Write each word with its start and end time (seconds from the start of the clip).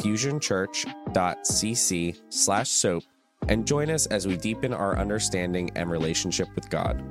fusionchurch.cc 0.00 2.20
slash 2.28 2.70
soap 2.70 3.02
and 3.48 3.66
join 3.66 3.90
us 3.90 4.06
as 4.06 4.26
we 4.26 4.36
deepen 4.36 4.72
our 4.72 4.98
understanding 4.98 5.70
and 5.74 5.90
relationship 5.90 6.48
with 6.54 6.70
God. 6.70 7.02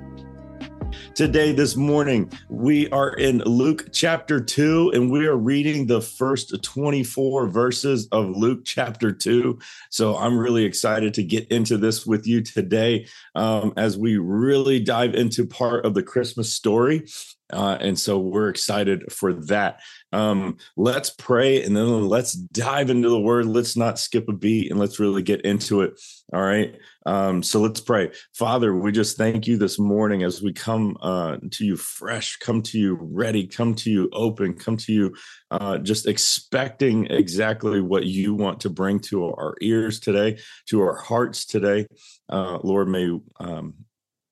Today, 1.16 1.53
this 1.53 1.75
morning, 1.75 2.31
we 2.49 2.89
are 2.89 3.13
in 3.13 3.39
Luke 3.39 3.89
chapter 3.91 4.39
2, 4.39 4.91
and 4.94 5.12
we 5.12 5.25
are 5.25 5.38
reading 5.38 5.88
the 5.88 6.02
first 6.02 6.62
24 6.62 7.48
verses 7.48 8.08
of 8.12 8.36
Luke 8.36 8.62
chapter 8.66 9.11
2. 9.11 9.58
So 9.89 10.17
I'm 10.17 10.38
really 10.38 10.66
excited 10.66 11.13
to 11.16 11.23
get 11.23 11.48
into 11.50 11.77
this 11.77 12.05
with 12.05 12.27
you 12.27 12.41
today 12.41 13.08
um, 13.36 13.73
as 13.77 13.98
we 13.98 14.17
really 14.17 14.80
dive 14.80 15.16
into 15.16 15.45
part 15.45 15.86
of 15.86 15.94
the 15.94 16.03
Christmas 16.03 16.53
story. 16.53 17.05
Uh, 17.52 17.78
and 17.80 18.00
so 18.00 18.20
we're 18.20 18.50
excited 18.50 19.12
for 19.12 19.34
that. 19.34 19.82
Um, 20.14 20.58
let's 20.76 21.09
pray 21.09 21.64
and 21.64 21.76
then 21.76 22.08
let's 22.08 22.34
dive 22.34 22.90
into 22.90 23.09
the 23.09 23.20
word. 23.20 23.46
Let's 23.46 23.78
not 23.78 24.00
skip 24.00 24.28
a 24.30 24.34
beat 24.34 24.72
and 24.72 24.80
let's 24.80 25.00
really 25.00 25.22
get 25.22 25.42
into 25.42 25.82
it. 25.82 26.00
All 26.34 26.42
right. 26.42 26.78
Um, 27.06 27.42
so 27.44 27.62
let's 27.62 27.81
pray. 27.81 28.12
Father, 28.34 28.75
we 28.75 28.92
just 28.92 29.17
thank 29.17 29.48
you 29.48 29.58
this 29.58 29.80
morning 29.80 30.23
as 30.23 30.42
we 30.42 30.53
come 30.53 30.98
uh, 31.02 31.38
to 31.52 31.66
you 31.66 31.75
fresh, 31.75 32.38
come 32.38 32.62
to 32.64 32.80
you 32.80 32.98
ready, 33.02 33.48
come 33.48 33.73
to 33.75 33.90
you 33.90 34.09
open, 34.14 34.53
come 34.53 34.78
to 34.78 34.94
you 34.94 35.14
uh, 35.50 35.78
just 35.80 36.08
expecting 36.08 37.08
exactly 37.08 37.81
what 37.81 38.06
you 38.06 38.34
want 38.34 38.62
to 38.62 38.70
bring 38.70 39.00
to 39.00 39.25
our 39.25 39.56
ears 39.62 40.00
today, 40.00 40.40
to 40.68 40.81
our 40.81 40.95
hearts 40.95 41.45
today. 41.45 41.88
Uh, 42.30 42.59
Lord, 42.64 42.88
may 42.88 43.09
um, 43.40 43.73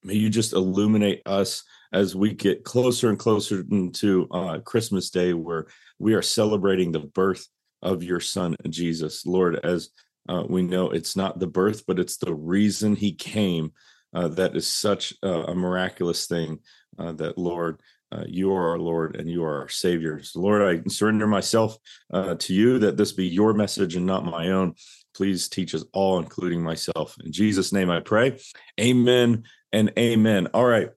may 0.04 0.14
you 0.14 0.30
just 0.30 0.54
illuminate 0.54 1.22
us 1.26 1.64
as 1.92 2.16
we 2.16 2.34
get 2.34 2.64
closer 2.64 3.10
and 3.10 3.18
closer 3.18 3.64
to 3.64 4.28
uh, 4.32 4.60
Christmas 4.60 5.10
Day, 5.10 5.34
where 5.34 5.68
we 5.98 6.14
are 6.14 6.22
celebrating 6.22 6.92
the 6.92 7.00
birth 7.00 7.48
of 7.82 8.04
your 8.04 8.20
son, 8.20 8.56
Jesus. 8.70 9.26
Lord, 9.26 9.60
as 9.64 9.90
uh, 10.28 10.44
we 10.48 10.62
know, 10.62 10.92
it's 10.92 11.16
not 11.16 11.40
the 11.40 11.48
birth, 11.48 11.86
but 11.88 12.00
it's 12.00 12.18
the 12.18 12.34
reason 12.34 12.96
he 12.96 13.14
came. 13.14 13.72
Uh, 14.14 14.28
that 14.28 14.56
is 14.56 14.68
such 14.68 15.14
a, 15.22 15.54
miraculous 15.54 16.26
thing 16.26 16.60
uh, 16.98 17.12
that, 17.14 17.38
Lord, 17.38 17.80
uh, 18.12 18.24
you 18.28 18.52
are 18.52 18.70
our 18.70 18.80
Lord 18.80 19.16
and 19.16 19.30
you 19.30 19.44
are 19.44 19.62
our 19.62 19.70
Saviors. 19.70 20.32
Lord, 20.36 20.64
I 20.64 20.90
surrender 20.90 21.28
myself 21.28 21.78
uh, 22.12 22.34
to 22.36 22.54
you 22.54 22.80
that 22.80 22.98
this 22.98 23.12
be 23.12 23.28
your 23.28 23.54
message 23.54 23.96
and 23.96 24.08
not 24.08 24.26
my 24.26 24.50
own. 24.50 24.74
Please 25.16 25.48
teach 25.48 25.76
us 25.76 25.86
all, 25.94 26.18
including 26.18 26.64
myself. 26.64 27.16
In 27.24 27.32
Jesus' 27.32 27.72
name 27.72 27.92
I 27.92 28.00
pray. 28.00 28.40
Amen 28.80 29.44
and 29.72 29.92
amen. 29.98 30.48
All 30.54 30.66
right. 30.66 30.90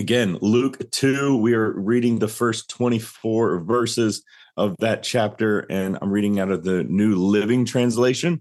Again, 0.00 0.38
Luke 0.40 0.90
2, 0.92 1.36
we 1.36 1.52
are 1.52 1.78
reading 1.78 2.18
the 2.20 2.26
first 2.26 2.70
24 2.70 3.60
verses 3.60 4.22
of 4.56 4.74
that 4.78 5.02
chapter, 5.02 5.66
and 5.68 5.98
I'm 6.00 6.10
reading 6.10 6.40
out 6.40 6.50
of 6.50 6.64
the 6.64 6.84
New 6.84 7.16
Living 7.16 7.66
Translation. 7.66 8.40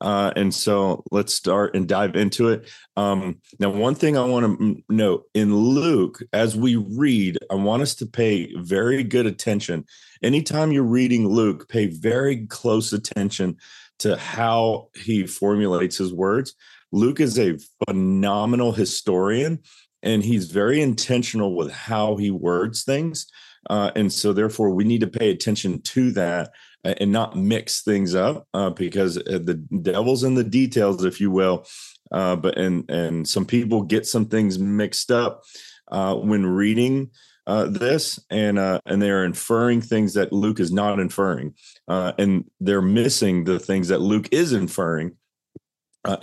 Uh, 0.00 0.32
and 0.34 0.52
so 0.52 1.04
let's 1.12 1.32
start 1.32 1.76
and 1.76 1.86
dive 1.86 2.16
into 2.16 2.48
it. 2.48 2.68
Um, 2.96 3.40
now, 3.60 3.70
one 3.70 3.94
thing 3.94 4.18
I 4.18 4.24
want 4.24 4.58
to 4.58 4.82
note 4.88 5.26
in 5.32 5.54
Luke, 5.54 6.18
as 6.32 6.56
we 6.56 6.74
read, 6.74 7.38
I 7.52 7.54
want 7.54 7.82
us 7.82 7.94
to 7.94 8.06
pay 8.06 8.52
very 8.56 9.04
good 9.04 9.26
attention. 9.26 9.84
Anytime 10.24 10.72
you're 10.72 10.82
reading 10.82 11.28
Luke, 11.28 11.68
pay 11.68 11.86
very 11.86 12.48
close 12.48 12.92
attention 12.92 13.58
to 14.00 14.16
how 14.16 14.88
he 14.96 15.24
formulates 15.24 15.98
his 15.98 16.12
words. 16.12 16.56
Luke 16.90 17.20
is 17.20 17.38
a 17.38 17.58
phenomenal 17.86 18.72
historian 18.72 19.60
and 20.06 20.22
he's 20.22 20.50
very 20.50 20.80
intentional 20.80 21.54
with 21.56 21.70
how 21.70 22.16
he 22.16 22.30
words 22.30 22.84
things. 22.84 23.26
Uh, 23.68 23.90
and 23.96 24.12
so, 24.12 24.32
therefore, 24.32 24.70
we 24.70 24.84
need 24.84 25.00
to 25.00 25.08
pay 25.08 25.30
attention 25.30 25.82
to 25.82 26.12
that 26.12 26.52
uh, 26.84 26.94
and 27.00 27.10
not 27.10 27.36
mix 27.36 27.82
things 27.82 28.14
up 28.14 28.46
uh, 28.54 28.70
because 28.70 29.18
uh, 29.18 29.40
the 29.42 29.54
devil's 29.82 30.22
in 30.22 30.34
the 30.34 30.44
details, 30.44 31.04
if 31.04 31.20
you 31.20 31.30
will. 31.30 31.66
Uh, 32.12 32.36
but 32.36 32.56
and 32.56 32.88
and 32.88 33.28
some 33.28 33.44
people 33.44 33.82
get 33.82 34.06
some 34.06 34.26
things 34.26 34.60
mixed 34.60 35.10
up 35.10 35.42
uh, 35.90 36.14
when 36.14 36.46
reading 36.46 37.10
this, 37.46 38.20
and 38.30 38.58
and 38.58 39.02
they 39.02 39.10
are 39.10 39.24
inferring 39.24 39.80
things 39.80 40.14
that 40.14 40.32
Luke 40.32 40.60
is 40.60 40.70
not 40.70 41.00
inferring, 41.00 41.54
and 41.88 42.44
they're 42.60 42.80
missing 42.80 43.42
the 43.42 43.58
things 43.58 43.88
that 43.88 44.00
Luke 44.00 44.28
is 44.30 44.52
inferring 44.52 45.16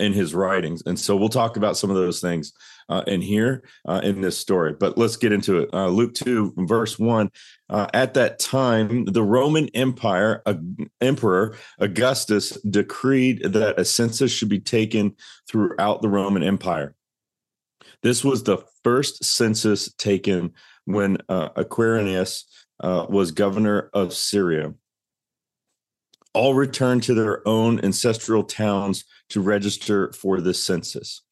in 0.00 0.14
his 0.14 0.34
writings. 0.34 0.82
And 0.86 0.98
so 0.98 1.14
we'll 1.14 1.28
talk 1.28 1.58
about 1.58 1.76
some 1.76 1.90
of 1.90 1.96
those 1.96 2.22
things 2.22 2.54
uh, 2.88 3.02
in 3.06 3.20
here 3.20 3.62
uh, 3.86 4.00
in 4.02 4.20
this 4.20 4.38
story. 4.38 4.74
But 4.78 4.98
let's 4.98 5.16
get 5.16 5.32
into 5.32 5.58
it. 5.58 5.70
Uh, 5.72 5.88
Luke 5.88 6.14
2, 6.14 6.54
verse 6.58 6.98
1. 6.98 7.30
Uh, 7.68 7.86
at 7.94 8.14
that 8.14 8.38
time, 8.38 9.04
the 9.04 9.22
Roman 9.22 9.68
Empire 9.68 10.42
uh, 10.46 10.54
Emperor 11.00 11.56
Augustus 11.78 12.50
decreed 12.62 13.42
that 13.44 13.78
a 13.78 13.84
census 13.84 14.32
should 14.32 14.48
be 14.48 14.60
taken 14.60 15.14
throughout 15.48 16.02
the 16.02 16.08
Roman 16.08 16.42
Empire. 16.42 16.94
This 18.02 18.22
was 18.22 18.42
the 18.42 18.58
first 18.82 19.24
census 19.24 19.92
taken 19.94 20.52
when 20.84 21.16
Quirinius 21.28 22.44
was 22.82 23.30
governor 23.30 23.88
of 23.94 24.12
Syria 24.12 24.74
all 26.34 26.54
returned 26.54 27.02
to 27.04 27.14
their 27.14 27.46
own 27.48 27.82
ancestral 27.84 28.42
towns 28.42 29.04
to 29.30 29.40
register 29.40 30.12
for 30.12 30.40
this 30.40 30.62
census. 30.62 31.22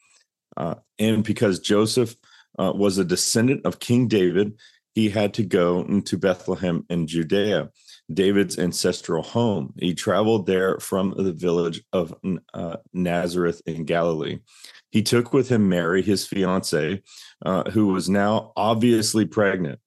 Uh, 0.57 0.75
and 0.99 1.25
because 1.25 1.61
Joseph 1.61 2.17
uh, 2.59 2.73
was 2.75 2.99
a 2.99 3.05
descendant 3.05 3.65
of 3.65 3.81
King 3.81 4.09
David, 4.09 4.59
he 4.95 5.09
had 5.09 5.35
to 5.35 5.43
go 5.43 5.81
into 5.81 6.19
Bethlehem 6.19 6.85
in 6.91 7.07
Judea, 7.07 7.71
David's 8.13 8.59
ancestral 8.59 9.23
home. 9.23 9.73
He 9.79 9.95
traveled 9.95 10.47
there 10.47 10.79
from 10.81 11.15
the 11.17 11.33
village 11.33 11.83
of 11.93 12.15
uh, 12.53 12.77
Nazareth 12.93 13.63
in 13.67 13.85
Galilee. 13.85 14.41
He 14.91 15.03
took 15.03 15.33
with 15.33 15.49
him 15.49 15.69
Mary, 15.69 16.03
his 16.03 16.27
fiancee, 16.27 17.03
uh, 17.45 17.71
who 17.71 17.87
was 17.87 18.11
now 18.11 18.53
obviously 18.57 19.25
pregnant. 19.25 19.81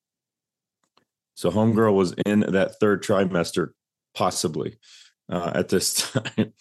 So, 1.35 1.51
homegirl 1.51 1.93
was 1.93 2.13
in 2.25 2.39
that 2.39 2.79
third 2.79 3.03
trimester, 3.03 3.69
possibly 4.15 4.79
uh, 5.29 5.51
at 5.53 5.69
this 5.69 6.11
time. 6.11 6.53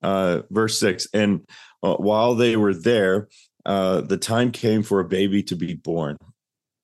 Uh, 0.00 0.42
verse 0.48 0.78
six, 0.78 1.08
and 1.12 1.40
uh, 1.82 1.96
while 1.96 2.36
they 2.36 2.56
were 2.56 2.74
there, 2.74 3.26
uh, 3.68 4.00
the 4.00 4.16
time 4.16 4.50
came 4.50 4.82
for 4.82 4.98
a 4.98 5.04
baby 5.04 5.42
to 5.42 5.54
be 5.54 5.74
born. 5.74 6.16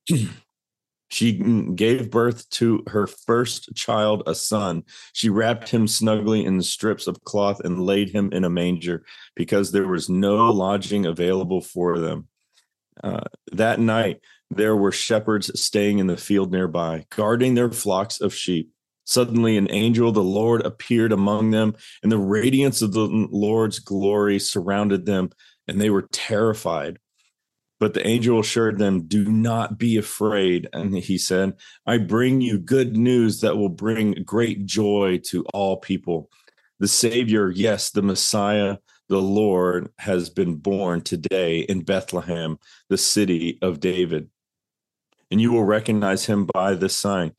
she 1.09 1.33
gave 1.75 2.11
birth 2.11 2.49
to 2.51 2.85
her 2.89 3.07
first 3.07 3.75
child, 3.75 4.23
a 4.27 4.35
son. 4.35 4.85
She 5.15 5.31
wrapped 5.31 5.71
him 5.71 5.89
snugly 5.89 6.45
in 6.45 6.61
strips 6.61 7.07
of 7.07 7.25
cloth 7.25 7.61
and 7.61 7.87
laid 7.87 8.11
him 8.11 8.31
in 8.35 8.45
a 8.45 8.51
manger 8.51 9.03
because 9.35 9.73
there 9.73 9.89
was 9.89 10.11
no 10.11 10.51
lodging 10.53 11.07
available 11.07 11.63
for 11.63 11.99
them. 11.99 12.29
Uh, 13.03 13.25
that 13.53 13.81
night, 13.81 14.21
there 14.51 14.77
were 14.77 14.93
shepherds 14.93 15.59
staying 15.59 16.01
in 16.01 16.07
the 16.07 16.19
field 16.19 16.53
nearby, 16.53 17.07
guarding 17.09 17.55
their 17.55 17.73
flocks 17.73 18.21
of 18.21 18.35
sheep. 18.35 18.71
Suddenly, 19.07 19.57
an 19.57 19.71
angel 19.71 20.09
of 20.09 20.15
the 20.15 20.23
Lord 20.23 20.65
appeared 20.67 21.13
among 21.13 21.51
them, 21.51 21.77
and 22.03 22.13
the 22.13 22.19
radiance 22.19 22.83
of 22.83 22.93
the 22.93 23.07
Lord's 23.07 23.79
glory 23.79 24.39
surrounded 24.39 25.07
them, 25.07 25.31
and 25.69 25.81
they 25.81 25.91
were 25.91 26.09
terrified. 26.13 26.99
But 27.81 27.95
the 27.95 28.07
angel 28.07 28.41
assured 28.41 28.79
them, 28.79 29.03
Do 29.03 29.25
not 29.25 29.79
be 29.79 29.97
afraid. 29.97 30.69
And 30.73 30.97
he 30.97 31.19
said, 31.19 31.55
I 31.87 31.99
bring 31.99 32.41
you 32.41 32.59
good 32.59 32.97
news 32.97 33.41
that 33.41 33.57
will 33.57 33.69
bring 33.69 34.23
great 34.25 34.65
joy 34.65 35.21
to 35.31 35.45
all 35.53 35.77
people. 35.77 36.31
The 36.79 36.89
Savior, 36.89 37.51
yes, 37.51 37.91
the 37.91 38.03
Messiah, 38.03 38.79
the 39.09 39.21
Lord, 39.21 39.91
has 39.99 40.31
been 40.31 40.57
born 40.57 41.03
today 41.03 41.61
in 41.61 41.83
Bethlehem, 41.83 42.59
the 42.89 42.99
city 42.99 43.59
of 43.61 43.81
David. 43.81 44.31
And 45.31 45.41
you 45.41 45.53
will 45.53 45.65
recognize 45.65 46.27
him 46.27 46.47
by 46.47 46.75
this 46.75 46.97
sign 46.97 47.33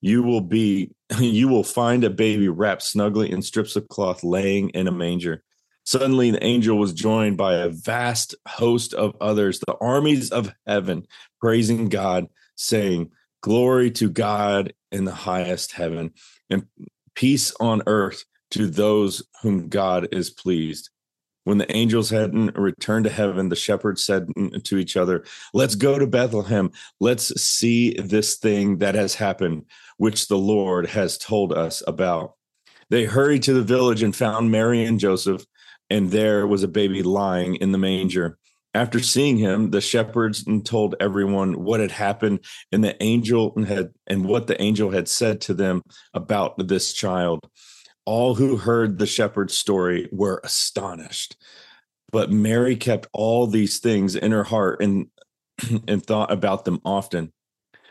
you 0.00 0.22
will 0.22 0.40
be 0.40 0.92
you 1.18 1.48
will 1.48 1.64
find 1.64 2.04
a 2.04 2.10
baby 2.10 2.48
wrapped 2.48 2.82
snugly 2.82 3.30
in 3.30 3.42
strips 3.42 3.76
of 3.76 3.88
cloth 3.88 4.22
laying 4.24 4.70
in 4.70 4.88
a 4.88 4.92
manger 4.92 5.42
suddenly 5.86 6.30
the 6.30 6.44
angel 6.44 6.76
was 6.76 6.92
joined 6.92 7.36
by 7.36 7.54
a 7.54 7.70
vast 7.70 8.34
host 8.46 8.92
of 8.92 9.16
others 9.20 9.60
the 9.60 9.76
armies 9.80 10.30
of 10.30 10.52
heaven 10.66 11.06
praising 11.40 11.88
god 11.88 12.26
saying 12.56 13.10
glory 13.40 13.90
to 13.90 14.10
god 14.10 14.72
in 14.92 15.04
the 15.04 15.14
highest 15.14 15.72
heaven 15.72 16.12
and 16.50 16.66
peace 17.16 17.52
on 17.58 17.82
earth 17.86 18.24
to 18.52 18.66
those 18.66 19.22
whom 19.42 19.68
God 19.68 20.08
is 20.12 20.30
pleased. 20.30 20.90
When 21.44 21.58
the 21.58 21.76
angels 21.76 22.10
had 22.10 22.34
returned 22.56 23.04
to 23.04 23.10
heaven, 23.10 23.48
the 23.48 23.56
shepherds 23.56 24.04
said 24.04 24.28
to 24.64 24.78
each 24.78 24.96
other, 24.96 25.24
Let's 25.54 25.76
go 25.76 25.98
to 25.98 26.06
Bethlehem. 26.06 26.70
Let's 27.00 27.40
see 27.40 27.94
this 27.94 28.36
thing 28.36 28.78
that 28.78 28.96
has 28.96 29.14
happened, 29.14 29.66
which 29.96 30.26
the 30.26 30.38
Lord 30.38 30.88
has 30.88 31.18
told 31.18 31.52
us 31.52 31.82
about. 31.86 32.34
They 32.90 33.04
hurried 33.04 33.44
to 33.44 33.52
the 33.52 33.62
village 33.62 34.02
and 34.02 34.14
found 34.14 34.50
Mary 34.50 34.84
and 34.84 34.98
Joseph, 34.98 35.44
and 35.90 36.10
there 36.10 36.46
was 36.46 36.62
a 36.62 36.68
baby 36.68 37.02
lying 37.02 37.56
in 37.56 37.72
the 37.72 37.78
manger. 37.78 38.38
After 38.74 39.00
seeing 39.00 39.38
him, 39.38 39.70
the 39.70 39.80
shepherds 39.80 40.44
told 40.64 40.96
everyone 41.00 41.64
what 41.64 41.80
had 41.80 41.92
happened 41.92 42.40
and 42.70 42.84
the 42.84 43.00
angel 43.02 43.54
had 43.64 43.92
and 44.06 44.26
what 44.26 44.48
the 44.48 44.60
angel 44.60 44.90
had 44.90 45.08
said 45.08 45.40
to 45.42 45.54
them 45.54 45.82
about 46.12 46.68
this 46.68 46.92
child. 46.92 47.40
All 48.04 48.34
who 48.34 48.56
heard 48.56 48.98
the 48.98 49.06
shepherd's 49.06 49.56
story 49.56 50.08
were 50.12 50.40
astonished. 50.44 51.36
But 52.12 52.30
Mary 52.30 52.76
kept 52.76 53.08
all 53.12 53.46
these 53.46 53.78
things 53.78 54.14
in 54.14 54.30
her 54.32 54.44
heart 54.44 54.82
and 54.82 55.06
and 55.88 56.04
thought 56.04 56.30
about 56.30 56.64
them 56.64 56.80
often. 56.84 57.32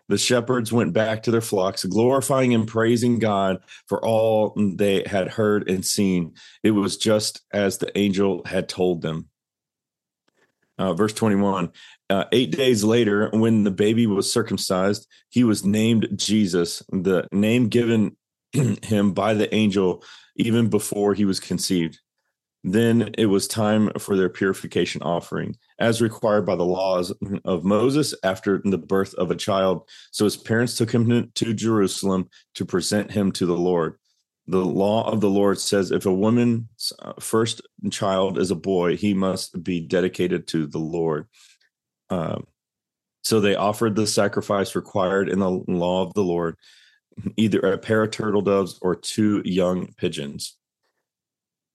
The 0.08 0.18
shepherds 0.18 0.72
went 0.72 0.94
back 0.94 1.24
to 1.24 1.32
their 1.32 1.42
flocks, 1.42 1.84
glorifying 1.84 2.54
and 2.54 2.68
praising 2.68 3.18
God 3.20 3.58
for 3.88 4.04
all 4.06 4.54
they 4.56 5.04
had 5.06 5.30
heard 5.30 5.70
and 5.70 5.84
seen. 5.84 6.36
It 6.64 6.72
was 6.72 6.98
just 6.98 7.42
as 7.52 7.78
the 7.78 7.98
angel 7.98 8.44
had 8.46 8.70
told 8.70 9.02
them. 9.02 9.30
Uh, 10.78 10.94
verse 10.94 11.14
21 11.14 11.72
uh, 12.10 12.26
Eight 12.32 12.52
days 12.52 12.84
later, 12.84 13.30
when 13.32 13.64
the 13.64 13.72
baby 13.72 14.08
was 14.08 14.32
circumcised, 14.32 15.08
he 15.30 15.44
was 15.44 15.66
named 15.66 16.08
Jesus, 16.16 16.84
the 16.90 17.28
name 17.32 17.70
given 17.70 18.16
him 18.52 19.14
by 19.14 19.34
the 19.34 19.54
angel 19.54 20.04
even 20.36 20.70
before 20.70 21.14
he 21.14 21.26
was 21.26 21.40
conceived. 21.40 22.00
Then 22.68 23.12
it 23.18 23.28
was 23.28 23.48
time 23.48 23.92
for 24.00 24.18
their 24.18 24.30
purification 24.30 25.04
offering, 25.04 25.56
as 25.78 26.02
required 26.02 26.46
by 26.46 26.56
the 26.56 26.66
laws 26.66 27.14
of 27.46 27.64
Moses 27.64 28.16
after 28.24 28.62
the 28.66 28.78
birth 28.78 29.14
of 29.16 29.30
a 29.30 29.36
child. 29.36 29.88
So 30.12 30.26
his 30.26 30.36
parents 30.36 30.76
took 30.76 30.92
him 30.92 31.32
to 31.36 31.54
Jerusalem 31.54 32.30
to 32.56 32.66
present 32.66 33.12
him 33.12 33.32
to 33.34 33.46
the 33.46 33.58
Lord 33.58 33.98
the 34.48 34.64
law 34.64 35.10
of 35.10 35.22
the 35.22 35.30
Lord 35.30 35.60
says 35.60 35.92
if 35.92 36.06
a 36.06 36.14
woman's 36.14 36.94
uh, 37.00 37.14
first 37.20 37.62
child 37.90 38.38
is 38.38 38.52
a 38.52 38.56
boy, 38.56 38.96
he 38.96 39.14
must 39.14 39.64
be 39.64 39.82
dedicated 39.82 40.48
to 40.48 40.68
the 40.68 40.80
Lord. 40.80 41.28
Um, 42.10 42.46
so 43.24 43.40
they 43.40 43.56
offered 43.56 43.96
the 43.96 44.06
sacrifice 44.06 44.76
required 44.76 45.30
in 45.30 45.40
the 45.40 45.50
law 45.50 46.04
of 46.06 46.14
the 46.14 46.24
Lord, 46.24 46.58
either 47.38 47.60
a 47.60 47.78
pair 47.78 48.04
of 48.04 48.12
turtle 48.12 48.42
doves 48.42 48.78
or 48.84 48.96
two 48.96 49.42
young 49.44 49.94
pigeons. 49.98 50.58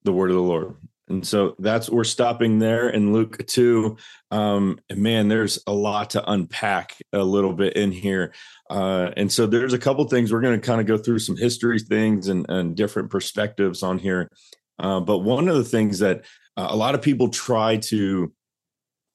The 0.05 0.13
word 0.13 0.31
of 0.31 0.37
the 0.37 0.43
Lord. 0.43 0.77
And 1.11 1.27
so 1.27 1.57
that's 1.59 1.91
we're 1.91 2.05
stopping 2.05 2.61
there 2.61 2.89
in 2.89 3.13
Luke 3.13 3.45
2. 3.45 3.97
Um, 4.31 4.79
man, 4.95 5.27
there's 5.27 5.61
a 5.67 5.73
lot 5.73 6.11
to 6.11 6.31
unpack 6.31 6.97
a 7.13 7.25
little 7.25 7.53
bit 7.53 7.75
in 7.75 7.91
here. 7.91 8.33
Uh, 8.71 9.11
and 9.17 9.31
so 9.31 9.47
there's 9.47 9.73
a 9.73 9.79
couple 9.79 10.05
things 10.07 10.33
we're 10.33 10.41
going 10.41 10.59
to 10.59 10.65
kind 10.65 10.81
of 10.81 10.87
go 10.87 10.97
through 10.97 11.19
some 11.19 11.37
history 11.37 11.81
things 11.81 12.29
and, 12.29 12.47
and 12.49 12.77
different 12.77 13.11
perspectives 13.11 13.83
on 13.83 13.99
here. 13.99 14.31
Uh, 14.79 15.01
but 15.01 15.19
one 15.19 15.49
of 15.49 15.57
the 15.57 15.65
things 15.65 15.99
that 15.99 16.25
uh, 16.57 16.69
a 16.71 16.77
lot 16.77 16.95
of 16.95 17.03
people 17.03 17.29
try 17.29 17.77
to 17.77 18.33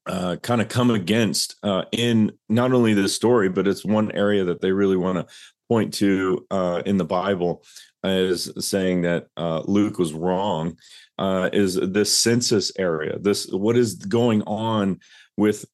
uh, 0.06 0.36
kind 0.38 0.62
of 0.62 0.68
come 0.68 0.92
against 0.92 1.56
uh, 1.64 1.84
in 1.94 2.31
not 2.50 2.74
only 2.74 2.94
this 2.94 3.16
story, 3.16 3.48
but 3.48 3.68
it's 3.68 3.86
one 3.86 4.12
area 4.12 4.44
that 4.44 4.60
they 4.60 4.72
really 4.72 4.98
want 4.98 5.18
to 5.18 5.34
point 5.70 5.94
to 5.96 6.46
uh, 6.52 6.81
in 6.86 6.98
the 6.98 7.06
Bible 7.06 7.64
as 8.06 8.52
saying 8.66 9.02
that 9.02 9.28
Luke 9.66 9.98
was 9.98 10.13
wrong 10.13 10.78
is 11.19 11.75
this 11.75 12.16
census 12.16 12.72
area. 12.78 13.18
This 13.19 13.48
what 13.48 13.78
is 13.78 13.96
going 13.96 14.42
on 14.44 15.00
with 15.38 15.66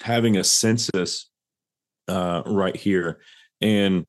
having 0.00 0.36
a 0.36 0.44
census 0.44 1.28
uh, 2.08 2.42
right 2.46 2.76
here. 2.76 3.20
And 3.60 4.06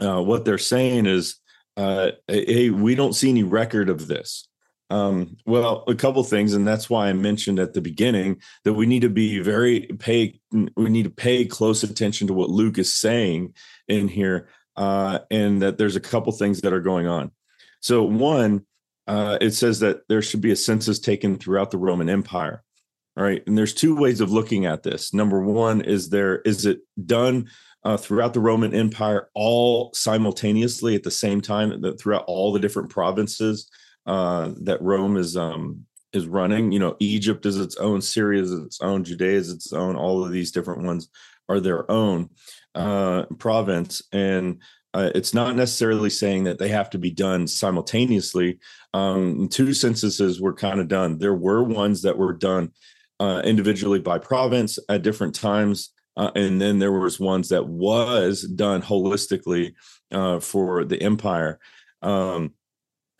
uh, 0.00 0.22
what 0.22 0.44
they're 0.44 0.58
saying 0.58 1.06
is, 1.06 1.36
uh, 1.76 2.10
hey, 2.26 2.70
we 2.70 2.94
don't 2.94 3.14
see 3.14 3.30
any 3.30 3.42
record 3.42 3.88
of 3.88 4.08
this. 4.08 4.48
Um, 4.90 5.38
well, 5.46 5.84
a 5.88 5.94
couple 5.94 6.22
things, 6.22 6.52
and 6.52 6.68
that's 6.68 6.90
why 6.90 7.08
I 7.08 7.14
mentioned 7.14 7.58
at 7.58 7.72
the 7.72 7.80
beginning 7.80 8.42
that 8.64 8.74
we 8.74 8.84
need 8.84 9.00
to 9.02 9.08
be 9.08 9.38
very 9.38 9.80
pay. 9.98 10.38
We 10.50 10.90
need 10.90 11.04
to 11.04 11.10
pay 11.10 11.46
close 11.46 11.82
attention 11.82 12.26
to 12.26 12.34
what 12.34 12.50
Luke 12.50 12.78
is 12.78 12.92
saying 12.92 13.54
in 13.88 14.08
here, 14.08 14.48
uh, 14.76 15.20
and 15.30 15.62
that 15.62 15.78
there's 15.78 15.96
a 15.96 16.00
couple 16.00 16.32
things 16.32 16.60
that 16.60 16.72
are 16.72 16.80
going 16.80 17.06
on. 17.06 17.30
So, 17.80 18.02
one, 18.02 18.64
uh, 19.06 19.38
it 19.40 19.52
says 19.52 19.80
that 19.80 20.08
there 20.08 20.22
should 20.22 20.40
be 20.40 20.52
a 20.52 20.56
census 20.56 20.98
taken 20.98 21.36
throughout 21.36 21.70
the 21.70 21.78
Roman 21.78 22.08
Empire. 22.08 22.62
All 23.16 23.24
right. 23.24 23.42
And 23.46 23.58
there's 23.58 23.74
two 23.74 23.94
ways 23.94 24.20
of 24.20 24.32
looking 24.32 24.64
at 24.64 24.82
this. 24.82 25.12
Number 25.12 25.42
one 25.42 25.82
is 25.82 26.08
there 26.08 26.38
is 26.40 26.64
it 26.64 26.80
done 27.04 27.50
uh, 27.84 27.96
throughout 27.96 28.32
the 28.32 28.40
Roman 28.40 28.74
Empire 28.74 29.28
all 29.34 29.92
simultaneously 29.92 30.94
at 30.94 31.02
the 31.02 31.10
same 31.10 31.40
time 31.40 31.80
that 31.82 32.00
throughout 32.00 32.24
all 32.26 32.52
the 32.52 32.60
different 32.60 32.88
provinces 32.88 33.68
uh, 34.06 34.52
that 34.62 34.80
Rome 34.80 35.16
is 35.16 35.36
um, 35.36 35.84
is 36.12 36.26
running. 36.26 36.72
You 36.72 36.78
know, 36.78 36.96
Egypt 37.00 37.44
is 37.44 37.58
its 37.58 37.76
own, 37.76 38.00
Syria 38.00 38.42
is 38.42 38.52
its 38.52 38.80
own, 38.80 39.04
Judea 39.04 39.36
is 39.36 39.50
its 39.50 39.72
own. 39.72 39.96
All 39.96 40.24
of 40.24 40.32
these 40.32 40.52
different 40.52 40.82
ones 40.82 41.08
are 41.48 41.60
their 41.60 41.90
own 41.90 42.30
uh, 42.74 43.24
province, 43.38 44.02
and 44.12 44.60
uh, 44.94 45.10
it's 45.14 45.32
not 45.32 45.56
necessarily 45.56 46.10
saying 46.10 46.44
that 46.44 46.58
they 46.58 46.68
have 46.68 46.90
to 46.90 46.98
be 46.98 47.10
done 47.10 47.46
simultaneously. 47.46 48.58
Um, 48.92 49.48
two 49.48 49.72
censuses 49.72 50.40
were 50.40 50.52
kind 50.54 50.80
of 50.80 50.88
done. 50.88 51.18
There 51.18 51.34
were 51.34 51.62
ones 51.62 52.02
that 52.02 52.18
were 52.18 52.34
done 52.34 52.72
uh, 53.18 53.40
individually 53.44 54.00
by 54.00 54.18
province 54.18 54.78
at 54.88 55.02
different 55.02 55.34
times. 55.34 55.90
Uh, 56.16 56.30
and 56.34 56.60
then 56.60 56.78
there 56.78 56.92
was 56.92 57.18
ones 57.18 57.48
that 57.48 57.66
was 57.66 58.42
done 58.42 58.82
holistically 58.82 59.72
uh, 60.10 60.40
for 60.40 60.84
the 60.84 61.00
empire. 61.00 61.58
Um, 62.02 62.52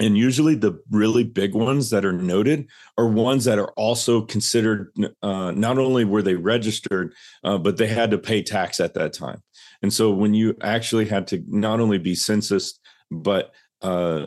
and 0.02 0.19
usually 0.19 0.56
the 0.56 0.82
really 0.90 1.22
big 1.22 1.54
ones 1.54 1.90
that 1.90 2.04
are 2.04 2.12
noted 2.12 2.69
are 2.99 3.06
ones 3.06 3.44
that 3.44 3.60
are 3.60 3.70
also 3.72 4.20
considered 4.20 4.93
uh, 5.22 5.52
not 5.52 5.78
only 5.78 6.04
were 6.04 6.22
they 6.22 6.34
registered, 6.34 7.14
uh, 7.44 7.56
but 7.56 7.76
they 7.76 7.87
had 7.87 8.10
to 8.10 8.19
pay 8.19 8.43
tax 8.43 8.81
at 8.81 8.94
that 8.94 9.12
time. 9.12 9.40
And 9.81 9.93
so 9.93 10.10
when 10.10 10.34
you 10.34 10.56
actually 10.60 11.06
had 11.06 11.28
to 11.28 11.44
not 11.46 11.78
only 11.78 11.99
be 11.99 12.16
census, 12.16 12.81
but 13.12 13.52
uh, 13.81 14.26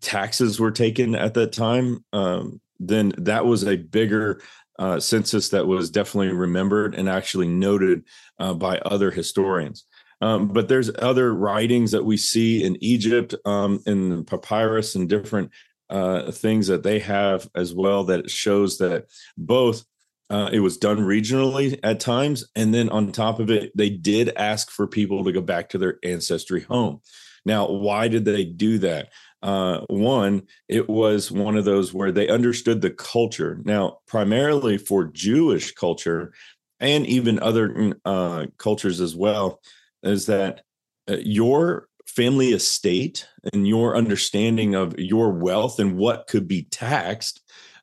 taxes 0.00 0.60
were 0.60 0.70
taken 0.70 1.16
at 1.16 1.34
that 1.34 1.52
time, 1.52 2.04
um, 2.12 2.60
then 2.78 3.12
that 3.18 3.44
was 3.44 3.64
a 3.64 3.76
bigger 3.76 4.40
uh, 4.78 5.00
census 5.00 5.48
that 5.48 5.66
was 5.66 5.90
definitely 5.90 6.32
remembered 6.32 6.94
and 6.94 7.08
actually 7.08 7.48
noted 7.48 8.04
uh, 8.38 8.54
by 8.54 8.78
other 8.78 9.10
historians. 9.10 9.86
Um, 10.20 10.48
but 10.48 10.68
there's 10.68 10.90
other 10.98 11.34
writings 11.34 11.90
that 11.90 12.04
we 12.04 12.16
see 12.16 12.64
in 12.64 12.82
Egypt, 12.82 13.34
um, 13.44 13.80
in 13.86 14.24
papyrus, 14.24 14.94
and 14.94 15.08
different 15.08 15.50
uh, 15.90 16.30
things 16.32 16.66
that 16.68 16.82
they 16.82 16.98
have 17.00 17.48
as 17.54 17.74
well 17.74 18.04
that 18.04 18.30
shows 18.30 18.78
that 18.78 19.06
both 19.36 19.84
uh, 20.28 20.50
it 20.52 20.60
was 20.60 20.76
done 20.76 20.98
regionally 20.98 21.78
at 21.84 22.00
times, 22.00 22.44
and 22.56 22.74
then 22.74 22.88
on 22.88 23.12
top 23.12 23.38
of 23.38 23.50
it, 23.50 23.70
they 23.76 23.90
did 23.90 24.32
ask 24.36 24.70
for 24.70 24.86
people 24.86 25.24
to 25.24 25.32
go 25.32 25.40
back 25.40 25.68
to 25.68 25.78
their 25.78 25.98
ancestry 26.02 26.62
home. 26.62 27.00
Now, 27.44 27.68
why 27.68 28.08
did 28.08 28.24
they 28.24 28.44
do 28.44 28.78
that? 28.78 29.10
Uh, 29.42 29.82
one, 29.88 30.42
it 30.68 30.88
was 30.88 31.30
one 31.30 31.56
of 31.56 31.64
those 31.64 31.94
where 31.94 32.10
they 32.10 32.28
understood 32.28 32.80
the 32.80 32.90
culture. 32.90 33.60
Now, 33.64 33.98
primarily 34.08 34.78
for 34.78 35.04
Jewish 35.04 35.72
culture 35.72 36.32
and 36.80 37.06
even 37.06 37.38
other 37.38 37.94
uh, 38.04 38.46
cultures 38.58 39.00
as 39.00 39.14
well, 39.14 39.60
is 40.06 40.26
that 40.26 40.62
uh, 41.08 41.16
your 41.20 41.88
family 42.06 42.52
estate 42.52 43.26
and 43.52 43.66
your 43.66 43.96
understanding 43.96 44.74
of 44.74 44.98
your 44.98 45.30
wealth 45.30 45.78
and 45.78 45.96
what 45.96 46.26
could 46.26 46.46
be 46.46 46.62
taxed 46.70 47.42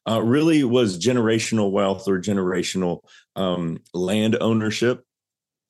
uh, 0.10 0.22
really 0.22 0.64
was 0.64 0.98
generational 0.98 1.72
wealth 1.72 2.08
or 2.08 2.20
generational 2.20 3.02
um, 3.36 3.78
land 3.94 4.36
ownership. 4.42 5.06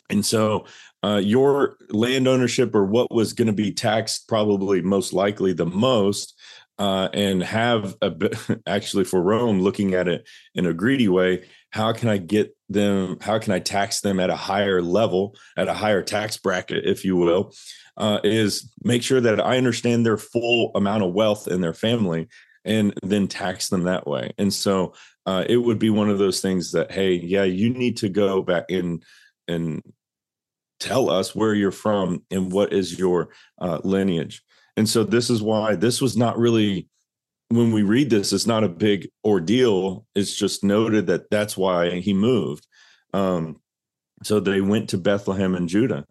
And 0.10 0.26
so 0.26 0.66
uh, 1.04 1.22
your 1.24 1.78
land 1.90 2.28
ownership 2.28 2.74
or 2.74 2.86
what 2.86 3.12
was 3.12 3.34
going 3.34 3.48
to 3.48 3.54
be 3.54 3.72
taxed 3.72 4.28
probably 4.28 4.82
most 4.82 5.14
likely 5.14 5.54
the 5.54 5.66
most 5.66 6.40
uh, 6.80 7.10
and 7.14 7.44
have 7.44 7.96
a 8.02 8.10
bit, 8.10 8.36
actually 8.68 9.04
for 9.04 9.22
Rome 9.22 9.62
looking 9.62 9.94
at 9.94 10.08
it 10.08 10.28
in 10.56 10.66
a 10.66 10.74
greedy 10.74 11.08
way. 11.08 11.46
How 11.72 11.94
can 11.94 12.10
I 12.10 12.18
get 12.18 12.56
them? 12.74 13.18
How 13.22 13.40
can 13.40 13.54
I 13.54 13.60
tax 13.60 14.02
them 14.02 14.20
at 14.20 14.30
a 14.30 14.36
higher 14.36 14.82
level, 14.82 15.36
at 15.58 15.68
a 15.68 15.74
higher 15.74 16.02
tax 16.02 16.38
bracket, 16.38 16.86
if 16.86 17.06
you 17.06 17.16
will? 17.16 17.54
Uh, 17.96 18.20
is 18.24 18.72
make 18.84 19.04
sure 19.04 19.22
that 19.22 19.40
I 19.40 19.58
understand 19.58 20.04
their 20.04 20.18
full 20.18 20.72
amount 20.74 21.04
of 21.04 21.14
wealth 21.14 21.48
in 21.48 21.62
their 21.62 21.76
family 21.76 22.28
and 22.66 22.94
then 23.04 23.28
tax 23.28 23.70
them 23.70 23.84
that 23.84 24.08
way. 24.08 24.32
And 24.38 24.52
so 24.52 24.94
uh, 25.26 25.46
it 25.48 25.58
would 25.58 25.80
be 25.80 25.90
one 25.90 26.10
of 26.10 26.18
those 26.18 26.42
things 26.42 26.72
that, 26.72 26.92
hey, 26.92 27.14
yeah, 27.14 27.44
you 27.44 27.70
need 27.70 27.98
to 27.98 28.10
go 28.10 28.42
back 28.42 28.66
in 28.70 29.02
and 29.48 29.84
tell 30.80 31.10
us 31.10 31.36
where 31.36 31.54
you're 31.54 31.72
from 31.72 32.24
and 32.32 32.52
what 32.52 32.74
is 32.74 32.98
your 32.98 33.30
uh, 33.62 33.80
lineage. 33.84 34.42
And 34.76 34.88
so 34.88 35.04
this 35.04 35.30
is 35.30 35.42
why 35.42 35.76
this 35.76 36.02
was 36.02 36.18
not 36.18 36.38
really 36.38 36.90
when 37.56 37.72
we 37.72 37.84
read 37.84 38.10
this, 38.10 38.34
it's 38.34 38.48
not 38.48 38.64
a 38.64 38.70
big 38.70 39.10
ordeal. 39.24 40.06
It's 40.16 40.36
just 40.36 40.64
noted 40.64 41.08
that 41.08 41.30
that's 41.30 41.56
why 41.56 42.00
he 42.00 42.14
moved. 42.14 42.66
Um, 43.14 43.62
so 44.24 44.40
they 44.40 44.62
went 44.62 44.90
to 44.90 44.98
Bethlehem 44.98 45.54
and 45.54 45.70
Judah, 45.70 46.06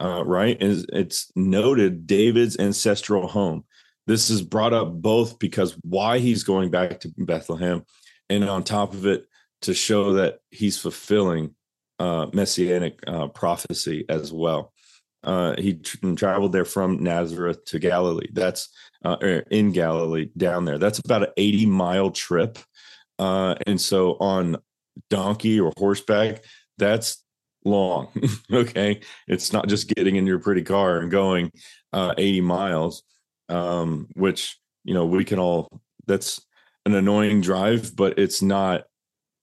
uh, 0.00 0.24
right? 0.24 0.60
And 0.60 0.84
it's 0.92 1.30
noted 1.36 2.06
David's 2.06 2.58
ancestral 2.58 3.28
home. 3.28 3.64
This 4.06 4.30
is 4.30 4.42
brought 4.42 4.72
up 4.72 4.92
both 4.92 5.38
because 5.38 5.76
why 5.82 6.18
he's 6.18 6.42
going 6.42 6.70
back 6.70 7.00
to 7.00 7.12
Bethlehem, 7.16 7.84
and 8.28 8.48
on 8.48 8.64
top 8.64 8.92
of 8.94 9.06
it, 9.06 9.26
to 9.62 9.74
show 9.74 10.14
that 10.14 10.38
he's 10.50 10.78
fulfilling 10.78 11.54
uh, 11.98 12.26
messianic 12.32 13.00
uh, 13.06 13.28
prophecy 13.28 14.04
as 14.08 14.32
well. 14.32 14.72
Uh, 15.24 15.54
he 15.58 15.74
tra- 15.74 16.14
traveled 16.14 16.52
there 16.52 16.64
from 16.64 17.02
Nazareth 17.02 17.64
to 17.66 17.78
Galilee. 17.78 18.28
That's 18.32 18.68
uh, 19.04 19.16
er, 19.22 19.44
in 19.50 19.72
Galilee 19.72 20.30
down 20.36 20.64
there. 20.64 20.78
That's 20.78 20.98
about 20.98 21.22
an 21.22 21.32
80 21.36 21.66
mile 21.66 22.10
trip. 22.10 22.58
Uh, 23.18 23.56
and 23.66 23.80
so 23.80 24.16
on 24.20 24.56
donkey 25.10 25.60
or 25.60 25.72
horseback, 25.76 26.44
that's 26.78 27.24
long. 27.64 28.08
okay. 28.52 29.00
It's 29.26 29.52
not 29.52 29.68
just 29.68 29.88
getting 29.94 30.16
in 30.16 30.26
your 30.26 30.38
pretty 30.38 30.62
car 30.62 30.98
and 30.98 31.10
going 31.10 31.50
uh, 31.92 32.14
80 32.16 32.40
miles, 32.42 33.02
um, 33.48 34.08
which, 34.14 34.58
you 34.84 34.94
know, 34.94 35.06
we 35.06 35.24
can 35.24 35.38
all, 35.38 35.68
that's 36.06 36.40
an 36.86 36.94
annoying 36.94 37.40
drive, 37.40 37.94
but 37.96 38.18
it's 38.18 38.40
not 38.40 38.84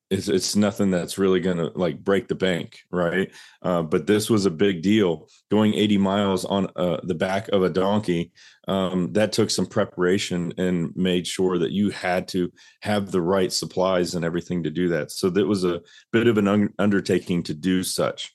it's 0.10 0.28
it's 0.28 0.56
nothing 0.56 0.92
that's 0.92 1.18
really 1.18 1.40
going 1.40 1.58
to 1.58 1.72
like 1.76 2.04
break 2.04 2.28
the 2.28 2.36
bank, 2.36 2.82
right? 2.92 3.32
Uh, 3.62 3.82
but 3.82 4.06
this 4.06 4.30
was 4.30 4.46
a 4.46 4.52
big 4.52 4.84
deal. 4.84 5.28
Going 5.50 5.74
80 5.74 5.98
miles 5.98 6.46
on 6.46 6.70
uh, 6.76 6.98
the 7.04 7.16
back 7.16 7.48
of 7.50 7.64
a 7.64 7.70
donkey, 7.70 8.32
um, 8.68 9.14
that 9.14 9.32
took 9.32 9.50
some 9.50 9.66
preparation 9.66 10.54
and 10.58 10.96
made 10.96 11.26
sure 11.26 11.58
that 11.58 11.72
you 11.72 11.90
had 11.90 12.28
to 12.30 12.52
have 12.82 13.12
the 13.12 13.22
right 13.22 13.52
supplies 13.52 14.14
and 14.14 14.24
everything 14.24 14.64
to 14.64 14.70
do 14.70 14.90
that. 14.90 15.12
So 15.12 15.30
that 15.32 15.48
was 15.48 15.64
a 15.64 15.82
bit 16.12 16.28
of 16.28 16.38
an 16.38 16.48
un- 16.48 16.74
undertaking 16.78 17.44
to 17.44 17.56
do 17.56 17.84
such. 17.84 18.32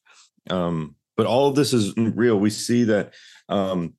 Um, 0.48 0.96
but 1.16 1.26
all 1.26 1.48
of 1.48 1.54
this 1.54 1.72
is 1.72 1.94
real. 1.96 2.38
We 2.38 2.50
see 2.50 2.84
that. 2.84 3.14
Um, 3.48 3.94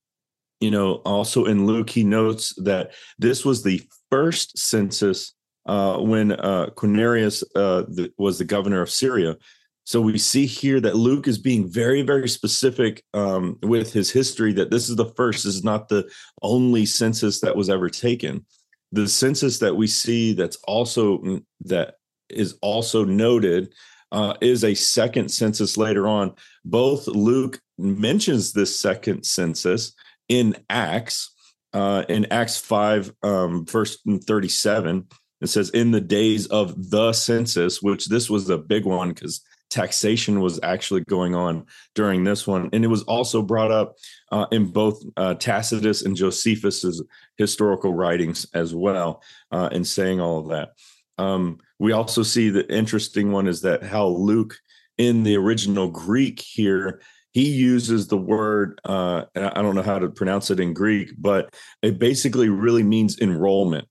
you 0.60 0.70
know, 0.70 1.02
also 1.06 1.46
in 1.46 1.66
Luke, 1.66 1.90
he 1.90 2.04
notes 2.04 2.54
that 2.64 2.92
this 3.18 3.44
was 3.44 3.64
the 3.64 3.82
first 4.12 4.60
census 4.60 5.34
uh, 5.66 5.98
when 5.98 6.32
uh, 6.32 6.68
Quirinius 6.76 7.44
uh, 7.56 7.84
the, 7.88 8.12
was 8.18 8.38
the 8.38 8.46
governor 8.46 8.82
of 8.82 8.90
Syria. 8.90 9.38
So 9.84 10.00
we 10.00 10.18
see 10.18 10.46
here 10.46 10.80
that 10.80 10.96
Luke 10.96 11.28
is 11.28 11.38
being 11.38 11.68
very, 11.68 12.02
very 12.02 12.30
specific 12.30 13.04
um, 13.14 13.58
with 13.64 13.92
his 13.92 14.12
history 14.12 14.54
that 14.54 14.70
this 14.70 14.90
is 14.90 14.96
the 14.96 15.12
first, 15.16 15.44
this 15.44 15.56
is 15.56 15.64
not 15.64 15.90
the 15.90 16.10
only 16.42 16.86
census 16.86 17.42
that 17.42 17.56
was 17.56 17.70
ever 17.70 17.90
taken. 17.90 18.46
The 18.92 19.08
census 19.08 19.60
that 19.60 19.76
we 19.76 19.88
see 19.88 20.34
that's 20.34 20.58
also 20.68 21.18
mm, 21.20 21.44
that 21.66 21.96
is 22.30 22.58
also 22.62 23.04
noted 23.04 23.74
uh, 24.12 24.36
is 24.42 24.64
a 24.64 24.74
second 24.74 25.30
census 25.30 25.78
later 25.78 26.08
on. 26.08 26.34
Both 26.66 27.08
Luke 27.08 27.60
mentions 27.78 28.54
this 28.54 28.78
second 28.78 29.24
census 29.24 29.94
in 30.30 30.56
Acts, 30.70 31.34
uh, 31.74 32.04
in 32.10 32.28
Acts 32.32 32.58
5, 32.58 33.14
um, 33.24 33.66
verse 33.66 33.98
37, 34.06 35.08
it 35.42 35.48
says, 35.48 35.70
in 35.72 35.92
the 35.92 36.02
days 36.02 36.48
of 36.48 36.92
the 36.92 37.14
census, 37.14 37.82
which 37.82 38.08
this 38.08 38.30
was 38.30 38.50
a 38.50 38.58
big 38.58 38.86
one 38.86 39.10
because 39.10 39.42
taxation 39.70 40.42
was 40.42 40.60
actually 40.64 41.02
going 41.02 41.34
on 41.34 41.66
during 41.96 42.24
this 42.24 42.46
one. 42.46 42.70
And 42.74 42.84
it 42.84 42.90
was 42.90 43.04
also 43.04 43.42
brought 43.42 43.72
up 43.72 43.96
uh, 44.32 44.46
in 44.52 44.68
both 44.68 45.02
uh, 45.18 45.34
Tacitus 45.36 46.04
and 46.04 46.16
Josephus's 46.16 47.02
historical 47.38 47.94
writings 47.94 48.46
as 48.54 48.76
well, 48.76 49.24
uh, 49.52 49.70
in 49.72 49.84
saying 49.84 50.20
all 50.20 50.40
of 50.40 50.50
that. 50.50 50.74
Um, 51.18 51.60
we 51.80 51.94
also 51.94 52.22
see 52.24 52.50
the 52.50 52.72
interesting 52.74 53.32
one 53.32 53.48
is 53.48 53.62
that 53.62 53.84
how 53.84 54.08
Luke 54.08 54.58
in 54.98 55.24
the 55.24 55.38
original 55.38 55.90
Greek 55.90 56.40
here 56.40 57.02
he 57.34 57.50
uses 57.50 58.08
the 58.08 58.18
word 58.18 58.80
uh, 58.86 59.24
i 59.36 59.62
don't 59.62 59.76
know 59.76 59.82
how 59.82 60.00
to 60.00 60.10
pronounce 60.10 60.52
it 60.52 60.60
in 60.60 60.74
greek 60.74 61.12
but 61.18 61.54
it 61.82 61.98
basically 61.98 62.50
really 62.50 62.84
means 62.84 63.20
enrollment 63.20 63.88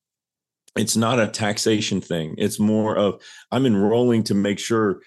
it's 0.81 0.97
not 0.97 1.21
a 1.21 1.29
taxation 1.29 2.01
thing. 2.01 2.35
It's 2.39 2.59
more 2.59 2.97
of 2.97 3.23
i'm 3.53 3.67
enrolling 3.67 4.25
to 4.25 4.35
make 4.35 4.59
sure 4.59 5.03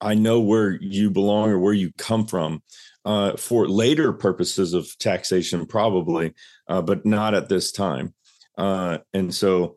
i 0.00 0.14
know 0.14 0.40
where 0.40 0.70
you 0.80 1.10
belong 1.10 1.50
or 1.50 1.58
where 1.58 1.74
you 1.74 1.90
come 1.98 2.26
from 2.26 2.62
uh, 3.04 3.36
for 3.36 3.66
later 3.68 4.12
purposes 4.12 4.74
of 4.74 4.86
taxation 4.98 5.66
probably 5.66 6.34
uh, 6.68 6.82
but 6.82 7.04
not 7.04 7.34
at 7.34 7.48
this 7.48 7.72
time. 7.72 8.14
Uh, 8.56 8.98
and 9.14 9.34
so 9.34 9.76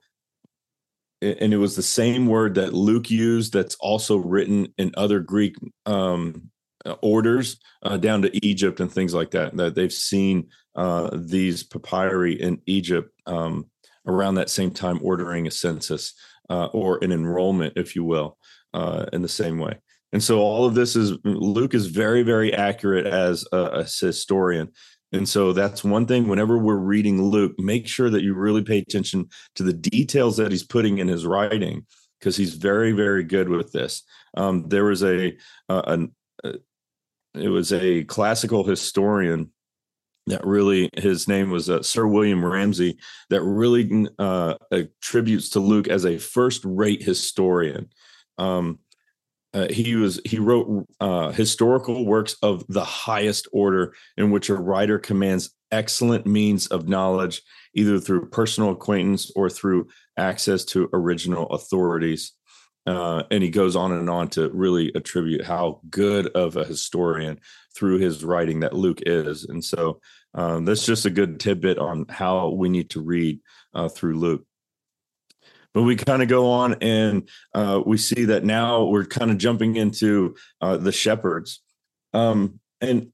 and 1.22 1.54
it 1.54 1.58
was 1.58 1.76
the 1.76 1.84
same 1.84 2.26
word 2.28 2.56
that 2.56 2.74
luke 2.74 3.10
used 3.10 3.54
that's 3.54 3.76
also 3.76 4.18
written 4.18 4.68
in 4.78 4.92
other 4.96 5.20
greek 5.20 5.56
um, 5.86 6.50
orders 7.02 7.60
uh, 7.84 7.98
down 7.98 8.24
to 8.24 8.46
egypt 8.46 8.80
and 8.80 8.92
things 8.92 9.14
like 9.14 9.32
that 9.32 9.56
that 9.56 9.76
they've 9.76 9.94
seen 9.94 10.50
uh, 10.76 11.10
these 11.14 11.64
papyri 11.64 12.42
in 12.42 12.60
egypt 12.66 13.12
um, 13.28 13.71
around 14.08 14.36
that 14.36 14.50
same 14.50 14.72
time 14.72 15.00
ordering 15.04 15.48
a 15.48 15.52
census 15.52 16.14
uh, 16.50 16.66
or 16.68 17.04
an 17.04 17.12
enrollment, 17.12 17.74
if 17.76 17.96
you 17.96 18.04
will, 18.04 18.38
uh, 18.74 19.06
in 19.14 19.22
the 19.22 19.30
same 19.30 19.60
way. 19.60 19.78
And 20.14 20.22
so 20.22 20.40
all 20.40 20.66
of 20.66 20.76
this 20.76 20.96
is 20.96 21.14
Luke 21.24 21.74
is 21.74 21.88
very, 21.88 22.24
very 22.24 22.54
accurate 22.54 23.06
as 23.06 23.46
a, 23.52 23.58
a 23.58 23.84
historian. 23.84 24.72
And 25.14 25.28
so 25.28 25.54
that's 25.54 25.84
one 25.84 26.06
thing 26.06 26.28
whenever 26.28 26.58
we're 26.58 26.76
reading 26.76 27.22
Luke, 27.22 27.54
make 27.58 27.88
sure 27.88 28.10
that 28.10 28.22
you 28.22 28.34
really 28.34 28.64
pay 28.64 28.80
attention 28.80 29.30
to 29.56 29.64
the 29.64 29.74
details 29.74 30.38
that 30.38 30.52
he's 30.52 30.64
putting 30.64 31.00
in 31.00 31.08
his 31.08 31.26
writing 31.26 31.86
because 32.20 32.38
he's 32.38 32.56
very, 32.56 32.92
very 32.92 33.24
good 33.24 33.50
with 33.50 33.72
this. 33.72 34.04
Um, 34.36 34.68
there 34.68 34.86
was 34.86 35.04
a, 35.04 35.36
uh, 35.70 35.98
a, 36.44 36.54
it 37.34 37.50
was 37.50 37.74
a 37.74 38.04
classical 38.06 38.64
historian 38.64 39.52
that 40.28 40.46
really 40.46 40.90
his 40.96 41.28
name 41.28 41.50
was 41.50 41.70
uh, 41.70 41.82
Sir 41.82 42.06
William 42.08 42.44
Ramsay 42.46 42.98
that 43.30 43.42
really 43.42 44.08
uh, 44.20 44.56
attributes 44.72 45.50
to 45.50 45.60
Luke 45.60 45.88
as 45.88 46.06
a 46.06 46.18
first 46.18 46.62
rate 46.64 47.04
historian. 47.04 47.90
Um, 48.38 48.80
uh, 49.54 49.68
he 49.70 49.96
was 49.96 50.22
he 50.24 50.40
wrote 50.40 50.88
uh, 51.00 51.32
historical 51.32 52.06
works 52.06 52.36
of 52.42 52.64
the 52.70 52.86
highest 52.86 53.48
order 53.52 53.94
in 54.16 54.32
which 54.32 54.50
a 54.50 54.56
writer 54.56 54.98
commands 54.98 55.54
excellent 55.72 56.26
means 56.26 56.68
of 56.68 56.88
knowledge 56.88 57.42
either 57.74 58.00
through 58.00 58.30
personal 58.30 58.72
acquaintance 58.72 59.32
or 59.36 59.50
through 59.50 59.88
access 60.18 60.64
to 60.66 60.90
original 60.94 61.48
authorities 61.48 62.34
uh, 62.86 63.24
and 63.30 63.44
he 63.44 63.50
goes 63.50 63.76
on 63.76 63.92
and 63.92 64.10
on 64.10 64.28
to 64.30 64.50
really 64.50 64.92
attribute 64.96 65.46
how 65.46 65.82
good 65.90 66.28
of 66.28 66.58
a 66.58 66.66
historian 66.66 67.40
through 67.76 68.00
his 68.00 68.24
writing 68.24 68.62
that 68.62 68.74
Luke 68.74 69.02
is. 69.06 69.46
And 69.46 69.64
so 69.64 70.02
um, 70.34 70.66
that's 70.66 70.86
just 70.86 71.06
a 71.06 71.12
good 71.12 71.40
tidbit 71.40 71.78
on 71.78 72.06
how 72.10 72.50
we 72.50 72.70
need 72.70 72.90
to 72.92 73.02
read 73.02 73.40
uh, 73.74 73.90
through 73.90 74.18
Luke. 74.18 74.46
But 75.74 75.84
we 75.84 75.96
kind 75.96 76.22
of 76.22 76.28
go 76.28 76.52
on 76.52 76.76
and 76.82 77.30
uh, 77.54 77.82
we 77.86 77.98
see 77.98 78.26
that 78.26 78.44
now 78.44 78.84
we're 78.84 79.06
kind 79.06 79.32
of 79.32 79.38
jumping 79.38 79.78
into 79.78 80.36
uh, 80.60 80.78
the 80.78 80.92
shepherds. 80.92 81.62
Um, 82.14 82.60
and 82.82 83.14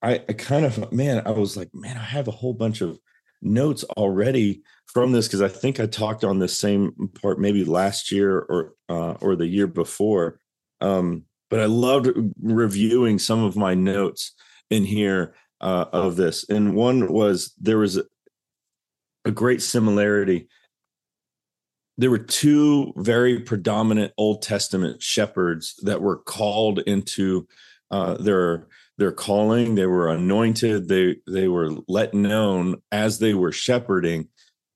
I, 0.00 0.22
I 0.28 0.32
kind 0.32 0.64
of, 0.64 0.90
man, 0.92 1.22
I 1.26 1.30
was 1.32 1.56
like, 1.56 1.70
man, 1.74 1.96
I 1.98 2.02
have 2.02 2.28
a 2.28 2.32
whole 2.32 2.54
bunch 2.54 2.80
of 2.80 2.98
notes 3.42 3.84
already 3.96 4.62
from 4.86 5.12
this 5.12 5.26
because 5.26 5.42
I 5.42 5.48
think 5.48 5.80
I 5.80 5.86
talked 5.86 6.24
on 6.24 6.38
this 6.38 6.58
same 6.58 7.10
part 7.20 7.38
maybe 7.38 7.64
last 7.64 8.10
year 8.10 8.38
or 8.38 8.74
uh, 8.88 9.12
or 9.20 9.36
the 9.36 9.46
year 9.46 9.66
before. 9.66 10.40
Um, 10.80 11.24
but 11.50 11.60
I 11.60 11.66
loved 11.66 12.10
reviewing 12.42 13.18
some 13.18 13.42
of 13.42 13.56
my 13.56 13.74
notes 13.74 14.34
in 14.70 14.84
here 14.84 15.34
uh, 15.60 15.86
of 15.92 16.16
this, 16.16 16.48
and 16.48 16.74
one 16.74 17.12
was 17.12 17.52
there 17.58 17.78
was 17.78 17.96
a, 17.96 18.04
a 19.24 19.30
great 19.30 19.62
similarity. 19.62 20.48
There 21.96 22.10
were 22.10 22.18
two 22.18 22.92
very 22.96 23.40
predominant 23.40 24.12
Old 24.16 24.42
Testament 24.42 25.02
shepherds 25.02 25.74
that 25.82 26.00
were 26.00 26.18
called 26.18 26.78
into 26.80 27.48
uh, 27.90 28.14
their 28.14 28.68
their 28.98 29.12
calling. 29.12 29.74
They 29.74 29.86
were 29.86 30.08
anointed. 30.08 30.88
They 30.88 31.16
they 31.26 31.48
were 31.48 31.70
let 31.88 32.12
known 32.12 32.82
as 32.92 33.18
they 33.18 33.34
were 33.34 33.52
shepherding 33.52 34.28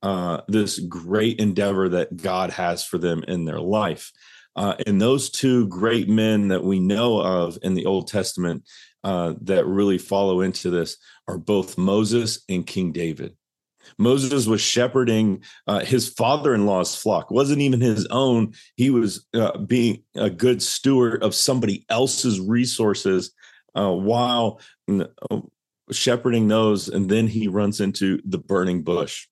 uh, 0.02 0.40
this 0.48 0.78
great 0.78 1.38
endeavor 1.38 1.88
that 1.90 2.16
God 2.16 2.50
has 2.50 2.84
for 2.84 2.98
them 2.98 3.22
in 3.28 3.44
their 3.44 3.60
life. 3.60 4.12
Uh, 4.54 4.74
and 4.86 5.00
those 5.00 5.30
two 5.30 5.66
great 5.68 6.08
men 6.08 6.48
that 6.48 6.64
we 6.64 6.78
know 6.78 7.20
of 7.20 7.56
in 7.62 7.74
the 7.74 7.86
Old 7.86 8.08
Testament 8.08 8.64
uh, 9.04 9.34
that 9.42 9.66
really 9.66 9.98
follow 9.98 10.40
into 10.40 10.70
this 10.70 10.96
are 11.28 11.38
both 11.38 11.78
Moses 11.78 12.42
and 12.48 12.66
King 12.66 12.92
David. 12.92 13.36
Moses 13.98 14.46
was 14.46 14.60
shepherding 14.60 15.42
uh, 15.66 15.80
his 15.80 16.08
father-in-law's 16.08 16.94
flock. 16.94 17.30
wasn't 17.30 17.60
even 17.60 17.80
his 17.80 18.06
own. 18.06 18.52
He 18.76 18.90
was 18.90 19.26
uh, 19.34 19.58
being 19.58 20.04
a 20.14 20.30
good 20.30 20.62
steward 20.62 21.22
of 21.22 21.34
somebody 21.34 21.84
else's 21.88 22.40
resources, 22.40 23.32
uh, 23.74 23.92
while 23.92 24.60
uh, 24.88 25.40
shepherding 25.90 26.48
those, 26.48 26.88
and 26.88 27.08
then 27.08 27.26
he 27.26 27.48
runs 27.48 27.80
into 27.80 28.20
the 28.24 28.38
burning 28.38 28.82
bush 28.82 29.26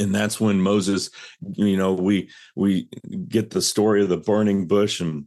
and 0.00 0.14
that's 0.14 0.40
when 0.40 0.60
moses 0.60 1.10
you 1.54 1.76
know 1.76 1.92
we 1.92 2.30
we 2.54 2.88
get 3.26 3.50
the 3.50 3.60
story 3.60 4.00
of 4.00 4.08
the 4.08 4.16
burning 4.16 4.68
bush 4.68 5.00
and 5.00 5.26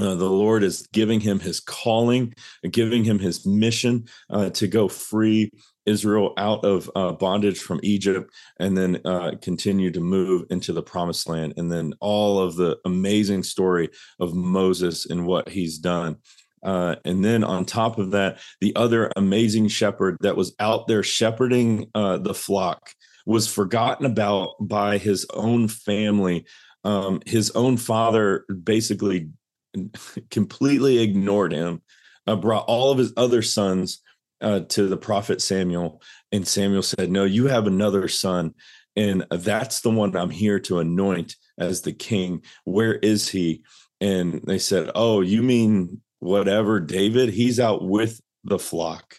uh, 0.00 0.14
the 0.14 0.30
Lord 0.30 0.62
is 0.62 0.86
giving 0.92 1.20
him 1.20 1.40
his 1.40 1.58
calling, 1.58 2.32
giving 2.70 3.02
him 3.02 3.18
his 3.18 3.44
mission 3.44 4.06
uh, 4.30 4.50
to 4.50 4.68
go 4.68 4.86
free 4.86 5.50
Israel 5.86 6.34
out 6.36 6.64
of 6.64 6.90
uh, 6.94 7.12
bondage 7.12 7.58
from 7.58 7.80
Egypt 7.82 8.32
and 8.60 8.76
then 8.76 9.00
uh, 9.04 9.32
continue 9.42 9.90
to 9.90 10.00
move 10.00 10.44
into 10.50 10.72
the 10.72 10.82
promised 10.82 11.28
land. 11.28 11.54
And 11.56 11.72
then 11.72 11.94
all 12.00 12.38
of 12.40 12.54
the 12.56 12.78
amazing 12.84 13.42
story 13.42 13.88
of 14.20 14.34
Moses 14.34 15.06
and 15.06 15.26
what 15.26 15.48
he's 15.48 15.78
done. 15.78 16.18
Uh, 16.62 16.96
and 17.04 17.24
then 17.24 17.44
on 17.44 17.64
top 17.64 17.98
of 17.98 18.12
that, 18.12 18.38
the 18.60 18.74
other 18.76 19.12
amazing 19.16 19.68
shepherd 19.68 20.16
that 20.20 20.36
was 20.36 20.54
out 20.58 20.86
there 20.86 21.02
shepherding 21.02 21.90
uh, 21.94 22.18
the 22.18 22.34
flock 22.34 22.90
was 23.26 23.46
forgotten 23.46 24.06
about 24.06 24.54
by 24.60 24.98
his 24.98 25.26
own 25.34 25.68
family. 25.68 26.46
Um, 26.84 27.20
his 27.26 27.50
own 27.50 27.76
father 27.76 28.44
basically 28.62 29.30
completely 30.30 30.98
ignored 31.00 31.52
him, 31.52 31.82
uh, 32.26 32.36
brought 32.36 32.64
all 32.66 32.90
of 32.90 32.98
his 32.98 33.12
other 33.16 33.42
sons 33.42 34.00
uh, 34.40 34.60
to 34.60 34.86
the 34.88 34.96
prophet 34.96 35.42
Samuel. 35.42 36.02
And 36.32 36.46
Samuel 36.46 36.82
said, 36.82 37.10
No, 37.10 37.24
you 37.24 37.46
have 37.46 37.66
another 37.66 38.08
son. 38.08 38.54
And 38.96 39.24
that's 39.30 39.80
the 39.80 39.90
one 39.90 40.16
I'm 40.16 40.30
here 40.30 40.58
to 40.60 40.80
anoint 40.80 41.36
as 41.58 41.82
the 41.82 41.92
king. 41.92 42.42
Where 42.64 42.94
is 42.94 43.28
he? 43.28 43.62
And 44.00 44.40
they 44.44 44.58
said, 44.58 44.90
Oh, 44.94 45.20
you 45.20 45.42
mean 45.42 46.00
whatever, 46.20 46.80
David? 46.80 47.30
He's 47.30 47.60
out 47.60 47.82
with 47.82 48.20
the 48.44 48.58
flock 48.58 49.16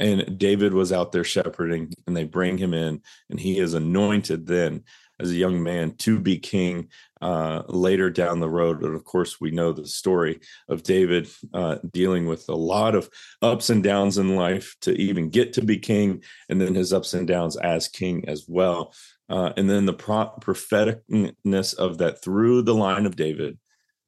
and 0.00 0.38
David 0.38 0.72
was 0.72 0.92
out 0.92 1.12
there 1.12 1.24
shepherding, 1.24 1.92
and 2.06 2.16
they 2.16 2.24
bring 2.24 2.56
him 2.56 2.72
in, 2.72 3.02
and 3.28 3.38
he 3.38 3.58
is 3.58 3.74
anointed 3.74 4.46
then 4.46 4.82
as 5.20 5.30
a 5.30 5.36
young 5.36 5.62
man 5.62 5.94
to 5.98 6.18
be 6.18 6.38
king 6.38 6.88
uh, 7.20 7.62
later 7.68 8.08
down 8.08 8.40
the 8.40 8.48
road. 8.48 8.82
And 8.82 8.96
of 8.96 9.04
course, 9.04 9.38
we 9.38 9.50
know 9.50 9.72
the 9.72 9.86
story 9.86 10.40
of 10.70 10.82
David 10.82 11.28
uh, 11.52 11.76
dealing 11.92 12.26
with 12.26 12.48
a 12.48 12.54
lot 12.54 12.94
of 12.94 13.10
ups 13.42 13.68
and 13.68 13.82
downs 13.82 14.16
in 14.16 14.34
life 14.36 14.74
to 14.80 14.92
even 14.92 15.28
get 15.28 15.52
to 15.52 15.62
be 15.62 15.76
king, 15.76 16.24
and 16.48 16.58
then 16.58 16.74
his 16.74 16.94
ups 16.94 17.12
and 17.12 17.28
downs 17.28 17.56
as 17.56 17.86
king 17.86 18.26
as 18.26 18.46
well. 18.48 18.94
Uh, 19.28 19.52
and 19.58 19.68
then 19.68 19.84
the 19.84 19.92
pro- 19.92 20.32
propheticness 20.40 21.74
of 21.74 21.98
that 21.98 22.22
through 22.24 22.62
the 22.62 22.74
line 22.74 23.04
of 23.04 23.16
David 23.16 23.58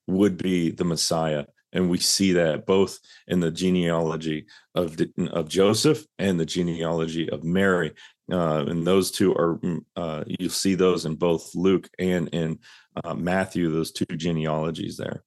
would 0.06 0.38
be 0.38 0.70
the 0.70 0.84
Messiah 0.84 1.44
and 1.72 1.88
we 1.88 1.98
see 1.98 2.32
that 2.32 2.66
both 2.66 2.98
in 3.28 3.40
the 3.40 3.50
genealogy 3.50 4.46
of 4.74 4.98
of 5.30 5.48
Joseph 5.48 6.04
and 6.18 6.38
the 6.38 6.46
genealogy 6.46 7.28
of 7.30 7.44
Mary. 7.44 7.92
Uh, 8.30 8.64
and 8.66 8.86
those 8.86 9.10
two 9.10 9.34
are 9.34 9.58
mm, 9.58 9.80
uh, 9.96 10.24
you 10.26 10.48
see 10.48 10.74
those 10.74 11.04
in 11.06 11.16
both 11.16 11.54
Luke 11.54 11.88
and 11.98 12.28
in 12.28 12.58
uh, 13.04 13.14
Matthew. 13.14 13.70
Those 13.70 13.92
two 13.92 14.16
genealogies 14.16 14.96
there. 14.96 15.22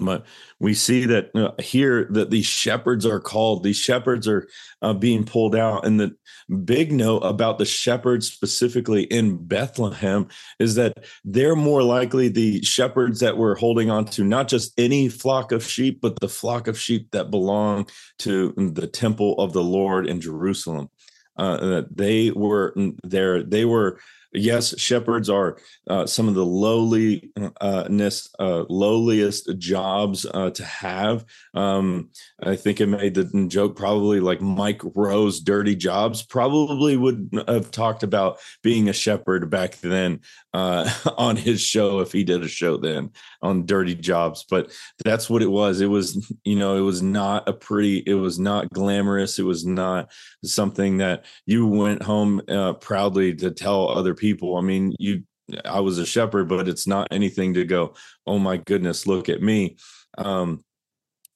But 0.00 0.24
we 0.58 0.74
see 0.74 1.04
that 1.06 1.30
uh, 1.34 1.52
here 1.60 2.08
that 2.10 2.30
these 2.30 2.46
shepherds 2.46 3.06
are 3.06 3.20
called, 3.20 3.62
these 3.62 3.76
shepherds 3.76 4.26
are 4.26 4.48
uh, 4.82 4.94
being 4.94 5.24
pulled 5.24 5.54
out. 5.54 5.86
And 5.86 6.00
the 6.00 6.16
big 6.64 6.92
note 6.92 7.18
about 7.18 7.58
the 7.58 7.64
shepherds 7.64 8.30
specifically 8.30 9.04
in 9.04 9.36
Bethlehem 9.46 10.28
is 10.58 10.74
that 10.76 11.04
they're 11.24 11.56
more 11.56 11.82
likely 11.82 12.28
the 12.28 12.62
shepherds 12.62 13.20
that 13.20 13.36
were 13.36 13.54
holding 13.54 13.90
on 13.90 14.06
to 14.06 14.24
not 14.24 14.48
just 14.48 14.72
any 14.78 15.08
flock 15.08 15.52
of 15.52 15.64
sheep, 15.64 16.00
but 16.00 16.18
the 16.20 16.28
flock 16.28 16.66
of 16.66 16.78
sheep 16.78 17.10
that 17.12 17.30
belong 17.30 17.88
to 18.18 18.52
the 18.56 18.86
temple 18.86 19.34
of 19.38 19.52
the 19.52 19.62
Lord 19.62 20.06
in 20.06 20.20
Jerusalem. 20.20 20.88
Uh, 21.36 21.82
they 21.90 22.30
were 22.32 22.74
there, 23.02 23.42
they 23.42 23.64
were 23.64 23.98
yes, 24.32 24.78
shepherds 24.78 25.28
are 25.28 25.58
uh, 25.88 26.06
some 26.06 26.28
of 26.28 26.34
the 26.34 26.44
lowliness, 26.44 28.28
uh, 28.38 28.64
lowliest 28.68 29.58
jobs 29.58 30.26
uh, 30.32 30.50
to 30.50 30.64
have. 30.64 31.24
Um, 31.54 32.10
I 32.42 32.56
think 32.56 32.80
I 32.80 32.84
made 32.84 33.14
the 33.14 33.46
joke 33.48 33.76
probably 33.76 34.20
like 34.20 34.40
Mike 34.40 34.82
Rowe's 34.94 35.40
dirty 35.40 35.74
jobs 35.74 36.22
probably 36.22 36.96
would 36.96 37.44
have 37.48 37.70
talked 37.70 38.02
about 38.02 38.38
being 38.62 38.88
a 38.88 38.92
shepherd 38.92 39.50
back 39.50 39.76
then 39.76 40.20
uh, 40.52 40.90
on 41.18 41.36
his 41.36 41.60
show 41.60 42.00
if 42.00 42.12
he 42.12 42.24
did 42.24 42.42
a 42.42 42.48
show 42.48 42.76
then 42.76 43.10
on 43.42 43.66
dirty 43.66 43.94
jobs. 43.94 44.44
But 44.48 44.72
that's 45.04 45.28
what 45.28 45.42
it 45.42 45.50
was. 45.50 45.80
It 45.80 45.86
was, 45.86 46.32
you 46.44 46.56
know, 46.56 46.76
it 46.76 46.82
was 46.82 47.02
not 47.02 47.48
a 47.48 47.52
pretty, 47.52 47.98
it 48.06 48.14
was 48.14 48.38
not 48.38 48.70
glamorous. 48.70 49.38
It 49.38 49.44
was 49.44 49.66
not 49.66 50.10
something 50.44 50.98
that 50.98 51.24
you 51.46 51.66
went 51.66 52.02
home 52.02 52.42
uh, 52.48 52.74
proudly 52.74 53.34
to 53.36 53.50
tell 53.50 53.88
other 53.88 54.14
people. 54.20 54.56
I 54.56 54.60
mean, 54.60 54.94
you, 54.98 55.24
I 55.64 55.80
was 55.80 55.98
a 55.98 56.06
shepherd, 56.06 56.48
but 56.48 56.68
it's 56.68 56.86
not 56.86 57.08
anything 57.10 57.54
to 57.54 57.64
go, 57.64 57.94
oh 58.26 58.38
my 58.38 58.58
goodness, 58.58 59.06
look 59.06 59.28
at 59.28 59.42
me. 59.42 59.78
Um, 60.16 60.62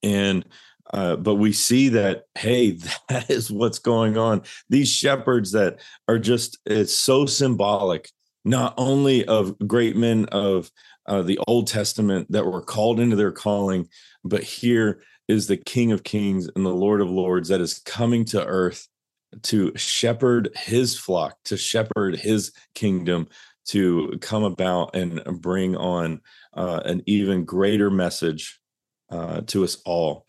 and 0.04 0.44
uh, 0.92 1.16
but 1.16 1.36
we 1.36 1.52
see 1.52 1.88
that 1.88 2.24
hey 2.36 2.70
that 3.08 3.30
is 3.30 3.50
what's 3.50 3.78
going 3.78 4.16
on 4.16 4.42
these 4.68 4.88
shepherds 4.88 5.52
that 5.52 5.80
are 6.08 6.18
just 6.18 6.58
it's 6.66 6.94
so 6.94 7.26
symbolic 7.26 8.10
not 8.44 8.74
only 8.76 9.24
of 9.24 9.56
great 9.66 9.96
men 9.96 10.26
of 10.26 10.70
uh, 11.06 11.22
the 11.22 11.38
old 11.48 11.66
testament 11.66 12.30
that 12.30 12.44
were 12.44 12.62
called 12.62 13.00
into 13.00 13.16
their 13.16 13.32
calling 13.32 13.88
but 14.24 14.42
here 14.42 15.02
is 15.26 15.46
the 15.46 15.56
king 15.56 15.90
of 15.90 16.04
kings 16.04 16.48
and 16.54 16.66
the 16.66 16.74
lord 16.74 17.00
of 17.00 17.10
lords 17.10 17.48
that 17.48 17.60
is 17.60 17.80
coming 17.80 18.24
to 18.24 18.44
earth 18.44 18.86
to 19.42 19.72
shepherd 19.76 20.50
his 20.56 20.98
flock, 20.98 21.36
to 21.44 21.56
shepherd 21.56 22.16
his 22.16 22.52
kingdom, 22.74 23.28
to 23.66 24.16
come 24.20 24.44
about 24.44 24.94
and 24.94 25.22
bring 25.40 25.76
on 25.76 26.20
uh, 26.54 26.80
an 26.84 27.02
even 27.06 27.44
greater 27.44 27.90
message 27.90 28.60
uh, 29.10 29.40
to 29.42 29.64
us 29.64 29.78
all. 29.84 30.26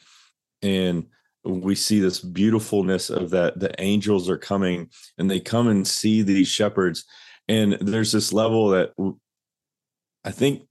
And 0.61 1.07
we 1.43 1.75
see 1.75 1.99
this 1.99 2.19
beautifulness 2.19 3.09
of 3.09 3.29
that 3.31 3.59
the 3.59 3.73
angels 3.79 4.29
are 4.29 4.37
coming 4.37 4.89
and 5.17 5.29
they 5.29 5.39
come 5.39 5.67
and 5.67 5.87
see 5.87 6.21
these 6.21 6.47
shepherds. 6.47 7.05
And 7.47 7.73
there's 7.81 8.11
this 8.11 8.33
level 8.33 8.69
that 8.69 8.93
I 10.23 10.31
think 10.31 10.63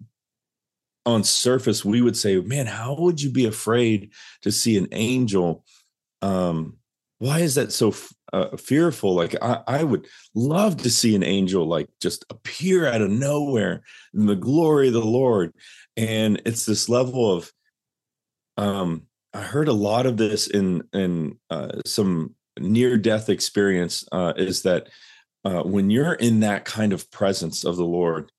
on 1.06 1.22
surface 1.22 1.84
we 1.84 2.02
would 2.02 2.16
say, 2.16 2.40
man, 2.40 2.66
how 2.66 2.96
would 2.98 3.20
you 3.20 3.30
be 3.30 3.44
afraid 3.44 4.10
to 4.42 4.50
see 4.50 4.76
an 4.76 4.88
angel? 4.92 5.64
Um, 6.22 6.78
why 7.18 7.40
is 7.40 7.54
that 7.54 7.72
so 7.72 7.94
uh, 8.32 8.56
fearful. 8.56 9.14
Like 9.14 9.36
I, 9.42 9.62
I 9.66 9.84
would 9.84 10.06
love 10.34 10.78
to 10.78 10.90
see 10.90 11.14
an 11.14 11.22
angel 11.22 11.66
like 11.66 11.88
just 12.00 12.24
appear 12.30 12.86
out 12.86 13.00
of 13.00 13.10
nowhere 13.10 13.82
in 14.14 14.26
the 14.26 14.36
glory 14.36 14.88
of 14.88 14.94
the 14.94 15.04
Lord. 15.04 15.52
And 15.96 16.40
it's 16.44 16.66
this 16.66 16.88
level 16.88 17.32
of 17.32 17.52
um 18.56 19.06
I 19.32 19.40
heard 19.40 19.68
a 19.68 19.72
lot 19.72 20.06
of 20.06 20.16
this 20.16 20.46
in 20.46 20.84
in 20.92 21.38
uh, 21.50 21.80
some 21.84 22.34
near 22.58 22.96
death 22.96 23.28
experience 23.28 24.04
uh, 24.12 24.32
is 24.36 24.62
that 24.62 24.88
uh, 25.44 25.62
when 25.62 25.90
you're 25.90 26.14
in 26.14 26.40
that 26.40 26.64
kind 26.64 26.92
of 26.92 27.10
presence 27.10 27.64
of 27.64 27.76
the 27.76 27.84
Lord, 27.84 28.30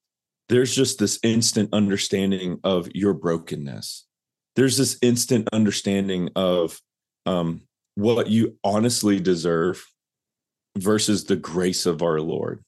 there's 0.48 0.74
just 0.74 0.98
this 0.98 1.20
instant 1.22 1.70
understanding 1.74 2.60
of 2.64 2.90
your 2.96 3.14
brokenness. 3.14 4.06
There's 4.56 4.78
this 4.78 4.98
instant 5.02 5.50
understanding 5.52 6.30
of 6.36 6.80
um, 7.26 7.64
what 7.96 8.28
you 8.28 8.58
honestly 8.64 9.20
deserve 9.20 9.84
versus 10.78 11.24
the 11.24 11.36
grace 11.36 11.86
of 11.86 12.02
our 12.02 12.22
Lord. 12.22 12.64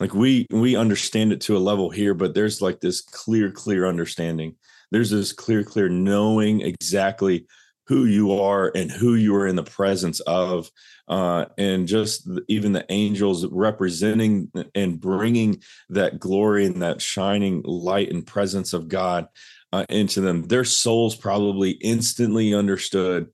Like 0.00 0.14
we 0.14 0.46
we 0.50 0.76
understand 0.76 1.32
it 1.32 1.40
to 1.42 1.56
a 1.56 1.58
level 1.58 1.90
here, 1.90 2.14
but 2.14 2.34
there's 2.34 2.60
like 2.60 2.80
this 2.80 3.00
clear, 3.00 3.50
clear 3.50 3.86
understanding. 3.86 4.56
There's 4.90 5.10
this 5.10 5.32
clear, 5.32 5.62
clear 5.62 5.88
knowing 5.88 6.60
exactly 6.60 7.46
who 7.86 8.06
you 8.06 8.32
are 8.32 8.72
and 8.74 8.90
who 8.90 9.14
you 9.14 9.34
are 9.34 9.46
in 9.46 9.56
the 9.56 9.62
presence 9.62 10.20
of 10.20 10.70
uh, 11.06 11.44
and 11.58 11.86
just 11.86 12.28
even 12.48 12.72
the 12.72 12.86
angels 12.88 13.46
representing 13.46 14.50
and 14.74 15.00
bringing 15.00 15.62
that 15.90 16.18
glory 16.18 16.64
and 16.64 16.80
that 16.80 17.02
shining 17.02 17.62
light 17.62 18.10
and 18.10 18.26
presence 18.26 18.72
of 18.72 18.88
god 18.88 19.28
uh, 19.72 19.84
into 19.90 20.20
them 20.20 20.44
their 20.44 20.64
souls 20.64 21.14
probably 21.14 21.72
instantly 21.72 22.54
understood 22.54 23.28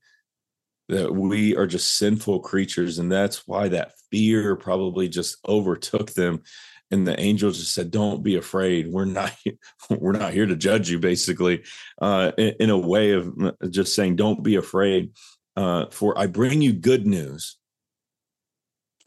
that 0.91 1.15
we 1.15 1.55
are 1.55 1.65
just 1.65 1.97
sinful 1.97 2.41
creatures 2.41 2.99
and 2.99 3.09
that's 3.09 3.47
why 3.47 3.69
that 3.69 3.93
fear 4.11 4.57
probably 4.57 5.07
just 5.07 5.37
overtook 5.47 6.11
them. 6.11 6.43
And 6.91 7.07
the 7.07 7.17
angels 7.17 7.59
just 7.59 7.73
said 7.73 7.91
don't 7.91 8.21
be 8.21 8.35
afraid. 8.35 8.91
We're 8.91 9.05
not 9.05 9.33
we're 9.89 10.11
not 10.11 10.33
here 10.33 10.45
to 10.45 10.57
judge 10.57 10.89
you 10.89 10.99
basically 10.99 11.63
uh, 12.01 12.33
in, 12.37 12.55
in, 12.59 12.69
a 12.69 12.77
way 12.77 13.11
of 13.11 13.33
uh, 13.41 13.51
just 13.69 13.95
saying 13.95 14.17
don't 14.17 14.43
be 14.43 14.55
afraid 14.55 15.11
uh, 15.55 15.85
for 15.91 16.17
i 16.17 16.27
bring 16.27 16.61
you 16.61 16.73
good 16.73 17.07
news. 17.07 17.57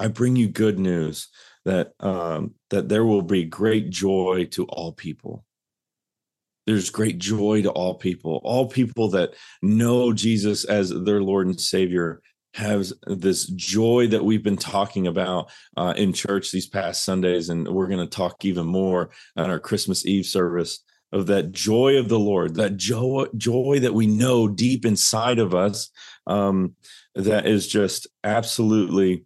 I 0.00 0.08
bring 0.08 0.36
you 0.36 0.48
good 0.48 0.78
news 0.78 1.28
that 1.66 1.92
um, 2.00 2.54
that 2.70 2.88
there 2.88 3.04
will 3.04 3.22
be 3.22 3.44
great 3.44 3.90
joy 3.90 4.48
to 4.52 4.64
all 4.64 4.92
people 4.92 5.43
there's 6.66 6.90
great 6.90 7.18
joy 7.18 7.62
to 7.62 7.70
all 7.70 7.94
people 7.94 8.40
all 8.44 8.68
people 8.68 9.10
that 9.10 9.34
know 9.62 10.12
jesus 10.12 10.64
as 10.64 10.90
their 10.90 11.22
lord 11.22 11.46
and 11.46 11.60
savior 11.60 12.20
has 12.54 12.92
this 13.06 13.46
joy 13.46 14.06
that 14.06 14.24
we've 14.24 14.44
been 14.44 14.56
talking 14.56 15.08
about 15.08 15.50
uh, 15.76 15.92
in 15.96 16.12
church 16.12 16.52
these 16.52 16.68
past 16.68 17.04
Sundays, 17.04 17.48
and 17.48 17.66
we're 17.68 17.88
going 17.88 17.98
to 17.98 18.06
talk 18.06 18.44
even 18.44 18.64
more 18.64 19.10
on 19.36 19.50
our 19.50 19.58
Christmas 19.58 20.06
Eve 20.06 20.24
service 20.24 20.80
of 21.12 21.26
that 21.26 21.52
joy 21.52 21.96
of 21.96 22.08
the 22.08 22.18
Lord, 22.18 22.54
that 22.54 22.76
joy, 22.76 23.26
joy 23.36 23.80
that 23.80 23.94
we 23.94 24.06
know 24.06 24.48
deep 24.48 24.86
inside 24.86 25.38
of 25.38 25.54
us, 25.54 25.90
um, 26.26 26.74
that 27.14 27.46
is 27.46 27.66
just 27.66 28.06
absolutely, 28.22 29.24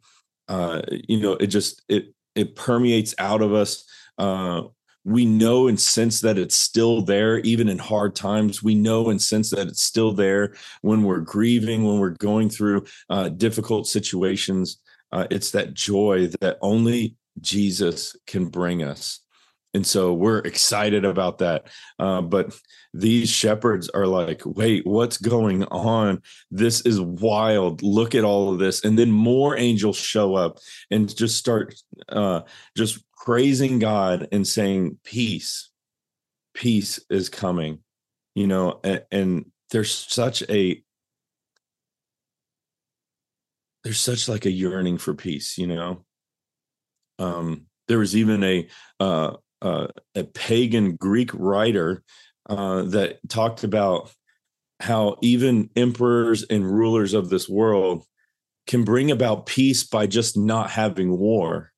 uh, 0.49 0.83
you 0.89 1.21
know, 1.21 1.33
it 1.33 1.49
just 1.49 1.83
it 1.89 2.15
it 2.35 2.57
permeates 2.57 3.15
out 3.19 3.43
of 3.43 3.53
us. 3.53 3.85
Uh, 4.17 4.63
we 5.09 5.25
know 5.25 5.69
and 5.69 5.81
sense 5.81 6.21
that 6.21 6.37
it's 6.37 6.55
still 6.55 7.01
there 7.01 7.39
even 7.39 7.69
in 7.69 7.79
hard 7.79 8.15
times. 8.15 8.63
We 8.63 8.75
know 8.75 9.09
and 9.09 9.21
sense 9.21 9.51
that 9.51 9.67
it's 9.67 9.83
still 9.83 10.13
there 10.13 10.55
when 10.83 11.03
we're 11.03 11.21
grieving 11.21 11.85
when 11.85 11.99
we're 11.99 12.11
going 12.11 12.51
through 12.51 12.85
uh, 13.09 13.31
difficult 13.31 13.87
situations. 13.87 14.79
Uh, 15.11 15.27
it's 15.31 15.51
that 15.53 15.73
joy 15.73 16.27
that 16.41 16.59
only 16.61 17.17
jesus 17.41 18.17
can 18.27 18.47
bring 18.49 18.83
us. 18.83 19.21
And 19.73 19.87
so 19.87 20.13
we're 20.13 20.39
excited 20.41 21.05
about 21.05 21.39
that. 21.39 21.69
Uh, 21.99 22.21
but 22.21 22.55
these 22.93 23.31
shepherds 23.31 23.89
are 23.91 24.07
like 24.07 24.43
wait 24.45 24.87
what's 24.87 25.17
going 25.17 25.65
on? 25.65 26.21
This 26.51 26.83
is 26.83 27.01
wild. 27.01 27.83
Look 27.83 28.15
at 28.15 28.25
all 28.25 28.53
of 28.53 28.59
this. 28.59 28.85
And 28.85 28.99
then 28.99 29.11
more 29.11 29.57
angels 29.57 29.97
show 29.97 30.35
up 30.35 30.59
and 30.91 31.15
just 31.15 31.39
start 31.39 31.75
uh, 32.11 32.43
just 32.77 33.03
praising 33.25 33.79
God 33.79 34.29
and 34.33 34.47
saying, 34.47 34.99
Peace, 35.05 35.71
peace 36.55 37.01
is 37.11 37.29
coming, 37.29 37.81
you 38.35 38.47
know, 38.47 38.81
and, 38.83 39.05
and 39.11 39.47
there's 39.71 39.95
such 39.95 40.43
a 40.49 40.83
there's 43.85 44.01
such 44.01 44.29
like 44.29 44.45
a 44.45 44.51
yearning 44.51 44.99
for 44.99 45.15
peace, 45.15 45.57
you 45.57 45.67
know. 45.67 46.05
Um, 47.19 47.67
there 47.87 47.99
was 47.99 48.17
even 48.17 48.43
a 48.45 48.69
uh, 49.01 49.37
uh, 49.63 49.89
a 50.15 50.25
pagan 50.25 50.97
Greek 50.97 51.31
writer 51.35 52.03
uh, 52.49 52.83
that 52.83 53.19
talked 53.29 53.65
about 53.65 54.13
how 54.81 55.17
even 55.23 55.71
emperors 55.75 56.45
and 56.45 56.65
rulers 56.65 57.15
of 57.15 57.29
this 57.29 57.49
world 57.49 58.05
can 58.67 58.85
bring 58.85 59.11
about 59.11 59.47
peace 59.47 59.85
by 59.85 60.07
just 60.07 60.37
not 60.37 60.71
having 60.71 61.17
war 61.19 61.73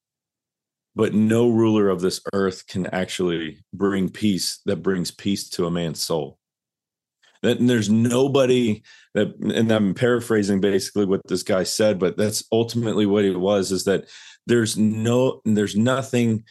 but 0.94 1.14
no 1.14 1.48
ruler 1.48 1.88
of 1.88 2.00
this 2.00 2.20
earth 2.32 2.66
can 2.66 2.86
actually 2.88 3.62
bring 3.72 4.08
peace 4.08 4.60
that 4.66 4.82
brings 4.82 5.10
peace 5.10 5.48
to 5.48 5.66
a 5.66 5.70
man's 5.70 6.00
soul 6.00 6.38
that 7.42 7.58
there's 7.60 7.88
nobody 7.88 8.82
that 9.14 9.34
and 9.40 9.70
i'm 9.70 9.94
paraphrasing 9.94 10.60
basically 10.60 11.04
what 11.04 11.20
this 11.28 11.42
guy 11.42 11.62
said 11.62 11.98
but 11.98 12.16
that's 12.16 12.44
ultimately 12.52 13.06
what 13.06 13.24
it 13.24 13.38
was 13.38 13.72
is 13.72 13.84
that 13.84 14.04
there's 14.46 14.76
no 14.76 15.40
there's 15.44 15.76
nothing 15.76 16.44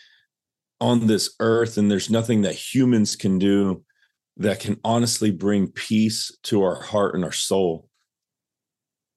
on 0.82 1.08
this 1.08 1.36
earth 1.40 1.78
and 1.78 1.92
there's 1.92 2.10
nothing 2.10 2.42
that 2.44 2.56
humans 2.56 3.16
can 3.16 3.38
do 3.38 3.84
that 4.38 4.62
can 4.62 4.80
honestly 4.86 5.32
bring 5.32 5.68
peace 5.68 6.36
to 6.44 6.64
our 6.64 6.82
heart 6.82 7.14
and 7.14 7.26
our 7.26 7.32
soul 7.32 7.90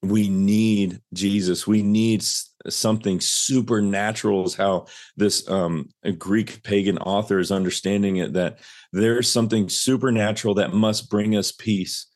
we 0.02 0.28
need 0.28 1.00
Jesus. 1.14 1.66
We 1.66 1.82
need 1.82 2.22
something 2.68 3.20
supernatural, 3.20 4.44
is 4.44 4.54
how 4.54 4.86
this 5.16 5.48
um, 5.48 5.88
Greek 6.18 6.62
pagan 6.62 6.98
author 6.98 7.38
is 7.38 7.52
understanding 7.52 8.16
it 8.16 8.32
that 8.34 8.58
there's 8.92 9.30
something 9.30 9.68
supernatural 9.68 10.54
that 10.54 10.72
must 10.72 11.10
bring 11.10 11.36
us 11.36 11.52
peace 11.52 12.06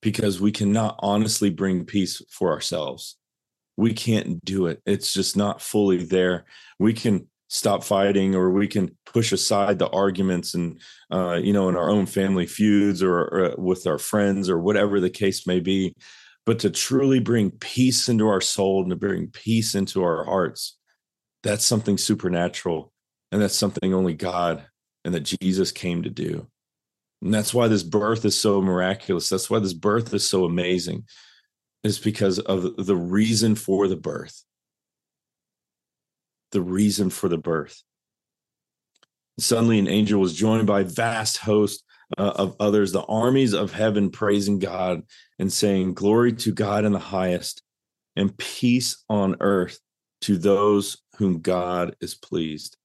because 0.00 0.40
we 0.40 0.52
cannot 0.52 0.96
honestly 0.98 1.50
bring 1.50 1.84
peace 1.84 2.22
for 2.30 2.50
ourselves. 2.50 3.16
We 3.76 3.94
can't 3.94 4.44
do 4.44 4.66
it. 4.66 4.82
It's 4.84 5.12
just 5.12 5.36
not 5.36 5.62
fully 5.62 6.04
there. 6.04 6.44
We 6.78 6.92
can 6.92 7.28
stop 7.52 7.84
fighting 7.84 8.34
or 8.34 8.50
we 8.50 8.66
can 8.66 8.96
push 9.04 9.30
aside 9.30 9.78
the 9.78 9.88
arguments 9.90 10.54
and 10.54 10.80
uh, 11.10 11.34
you 11.34 11.52
know 11.52 11.68
in 11.68 11.76
our 11.76 11.90
own 11.90 12.06
family 12.06 12.46
feuds 12.46 13.02
or, 13.02 13.18
or 13.18 13.54
with 13.58 13.86
our 13.86 13.98
friends 13.98 14.48
or 14.48 14.58
whatever 14.58 15.00
the 15.00 15.10
case 15.10 15.46
may 15.46 15.60
be 15.60 15.94
but 16.44 16.58
to 16.60 16.70
truly 16.70 17.20
bring 17.20 17.50
peace 17.50 18.08
into 18.08 18.28
our 18.28 18.40
soul 18.40 18.82
and 18.82 18.90
to 18.90 18.96
bring 18.96 19.28
peace 19.28 19.74
into 19.74 20.02
our 20.02 20.24
hearts, 20.24 20.78
that's 21.42 21.64
something 21.64 21.98
supernatural. 21.98 22.92
And 23.30 23.40
that's 23.40 23.56
something 23.56 23.94
only 23.94 24.14
God 24.14 24.66
and 25.04 25.14
that 25.14 25.20
Jesus 25.20 25.72
came 25.72 26.02
to 26.02 26.10
do. 26.10 26.46
And 27.22 27.32
that's 27.32 27.54
why 27.54 27.68
this 27.68 27.82
birth 27.82 28.24
is 28.24 28.38
so 28.38 28.60
miraculous. 28.60 29.28
That's 29.28 29.48
why 29.48 29.60
this 29.60 29.72
birth 29.72 30.12
is 30.12 30.28
so 30.28 30.44
amazing, 30.44 31.06
is 31.82 31.98
because 31.98 32.38
of 32.38 32.84
the 32.84 32.96
reason 32.96 33.54
for 33.54 33.88
the 33.88 33.96
birth. 33.96 34.44
The 36.50 36.60
reason 36.60 37.08
for 37.10 37.28
the 37.28 37.38
birth. 37.38 37.82
Suddenly, 39.38 39.78
an 39.78 39.88
angel 39.88 40.20
was 40.20 40.34
joined 40.34 40.66
by 40.66 40.80
a 40.80 40.84
vast 40.84 41.38
host 41.38 41.84
uh, 42.18 42.32
of 42.36 42.56
others, 42.60 42.92
the 42.92 43.04
armies 43.04 43.52
of 43.52 43.72
heaven 43.72 44.10
praising 44.10 44.58
God 44.58 45.02
and 45.38 45.52
saying, 45.52 45.94
Glory 45.94 46.32
to 46.34 46.52
God 46.52 46.84
in 46.84 46.92
the 46.92 46.98
highest, 46.98 47.62
and 48.16 48.36
peace 48.36 49.04
on 49.08 49.36
earth 49.40 49.78
to 50.22 50.36
those 50.36 50.98
whom 51.16 51.40
God 51.40 51.96
is 52.00 52.14
pleased. 52.14 52.76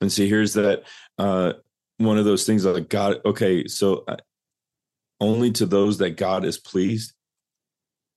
And 0.00 0.12
see, 0.12 0.28
here's 0.28 0.54
that 0.54 0.84
uh, 1.18 1.54
one 1.98 2.18
of 2.18 2.24
those 2.24 2.44
things 2.44 2.64
like 2.64 2.88
God, 2.88 3.20
okay, 3.24 3.66
so 3.66 4.04
uh, 4.06 4.16
only 5.20 5.50
to 5.52 5.66
those 5.66 5.98
that 5.98 6.16
God 6.16 6.44
is 6.44 6.58
pleased. 6.58 7.12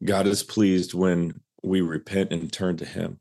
God 0.04 0.28
is 0.28 0.44
pleased 0.44 0.94
when 0.94 1.42
we 1.64 1.82
repent 1.82 2.32
and 2.32 2.52
turn 2.52 2.78
to 2.78 2.86
Him. 2.86 3.20